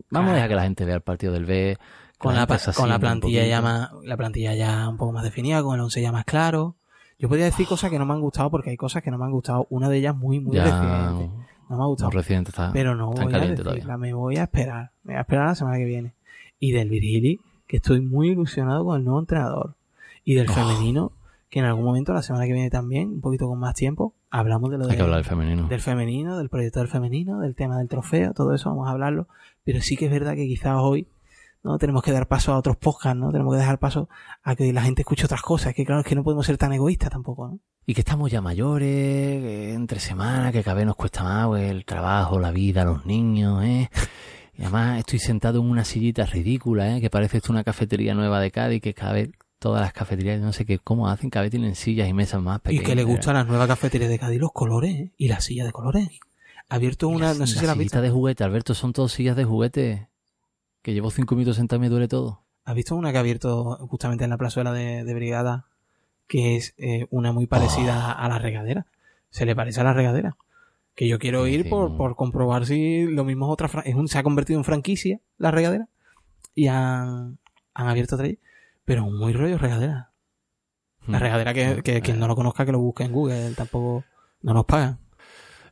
[0.09, 1.77] Vamos a dejar que la gente vea el partido del B.
[2.17, 5.81] Con la, con plantilla ya más, la plantilla ya un poco más definida, con el
[5.81, 6.77] once ya más claro.
[7.19, 9.25] Yo podría decir cosas que no me han gustado porque hay cosas que no me
[9.25, 9.67] han gustado.
[9.69, 11.29] Una de ellas muy, muy reciente.
[11.69, 12.09] No me ha gustado.
[12.73, 13.39] Pero no voy a
[13.73, 14.91] decirla, me voy a esperar.
[15.03, 16.13] Me voy a esperar la semana que viene.
[16.59, 19.73] Y del Virgili, que estoy muy ilusionado con el nuevo entrenador.
[20.23, 20.53] Y del Oh.
[20.53, 21.11] femenino,
[21.49, 24.69] que en algún momento, la semana que viene también, un poquito con más tiempo, hablamos
[24.71, 25.67] de lo Hay de- que hablar del femenino.
[25.67, 29.27] del femenino, del proyecto del femenino, del tema del trofeo, todo eso vamos a hablarlo.
[29.63, 31.07] Pero sí que es verdad que quizás hoy
[31.65, 33.31] no tenemos que dar paso a otros podcasts, ¿no?
[33.31, 34.07] Tenemos que dejar paso
[34.43, 35.69] a que la gente escuche otras cosas.
[35.71, 37.59] Es que claro, es que no podemos ser tan egoístas tampoco, ¿no?
[37.87, 41.69] Y que estamos ya mayores, que entre semanas, que cada vez nos cuesta más, pues,
[41.69, 43.89] el trabajo, la vida, los niños, ¿eh?
[44.57, 47.01] Y además estoy sentado en una sillita ridícula, ¿eh?
[47.01, 50.53] Que parece esto una cafetería nueva de Cádiz, que cada vez todas las cafeterías, no
[50.53, 52.85] sé qué, cómo hacen, cada vez tienen sillas y mesas más Y pequeñas.
[52.85, 55.13] que le gustan las nuevas cafeterías de Cádiz los colores ¿eh?
[55.17, 56.07] y la silla de colores.
[56.69, 58.01] Ha abierto Y una, las- no sé las si la visto.
[58.01, 60.07] de juguete, Alberto, son todas sillas de juguete.
[60.85, 62.43] Que llevo cinco minutos sentado y me duele todo.
[62.63, 65.65] ¿Has visto una que ha abierto justamente en la plazuela de, de Brigada?
[66.27, 68.21] Que es eh, una muy parecida Oh.
[68.23, 68.85] a la regadera.
[69.31, 70.37] Se le parece a la regadera.
[70.93, 71.97] Que yo quiero ir sí, por, no.
[71.97, 73.81] por comprobar si lo mismo es otra.
[73.83, 75.87] Es un, se ha convertido en franquicia la regadera.
[76.53, 77.39] Y han,
[77.73, 78.27] han abierto otra.
[78.85, 80.11] Pero muy rollo regadera.
[81.07, 81.21] La Mm.
[81.21, 83.53] regadera que, que quien no lo conozca que lo busque en Google.
[83.55, 84.03] Tampoco
[84.43, 84.99] no nos pagan.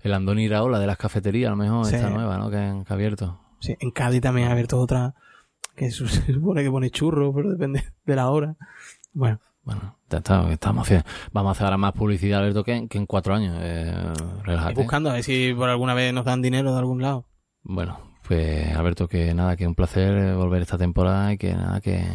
[0.02, 1.96] El Andoni Iraola de las cafeterías, a lo mejor, Sí.
[1.96, 2.50] esta nueva, ¿no?
[2.50, 3.40] Que, han- abierto.
[3.64, 5.14] Sí, en Cádiz también ha abierto otra.
[5.76, 8.56] Que se supone que pone churro, pero depende de la hora.
[9.14, 9.40] Bueno.
[9.64, 11.06] Bueno, ya está, estamos haciendo.
[11.32, 13.56] Vamos a hacer ahora más publicidad, Alberto, que, en- que en cuatro años.
[13.62, 13.94] Eh,
[14.44, 14.74] relájate.
[14.76, 17.26] buscando a ver si por alguna vez nos dan dinero de algún lado.
[17.64, 17.98] Bueno,
[18.28, 22.06] pues Alberto, que nada, que un placer eh, volver esta temporada y que nada, que,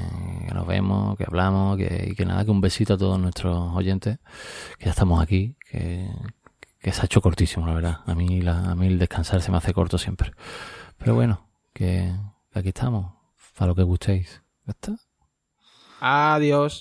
[0.47, 3.57] que nos vemos, que hablamos, que, y que nada, que un besito a todos nuestros
[3.75, 4.19] oyentes,
[4.79, 6.07] que ya estamos aquí, que,
[6.81, 7.97] que se ha hecho cortísimo, la verdad.
[8.05, 10.33] A mí, la, a mí el descansar se me hace corto siempre.
[10.99, 12.13] Pero bueno, que
[12.53, 13.13] aquí estamos,
[13.57, 14.43] para lo que gustéis.
[14.67, 14.97] ¿Ya está?
[16.01, 16.81] Adiós.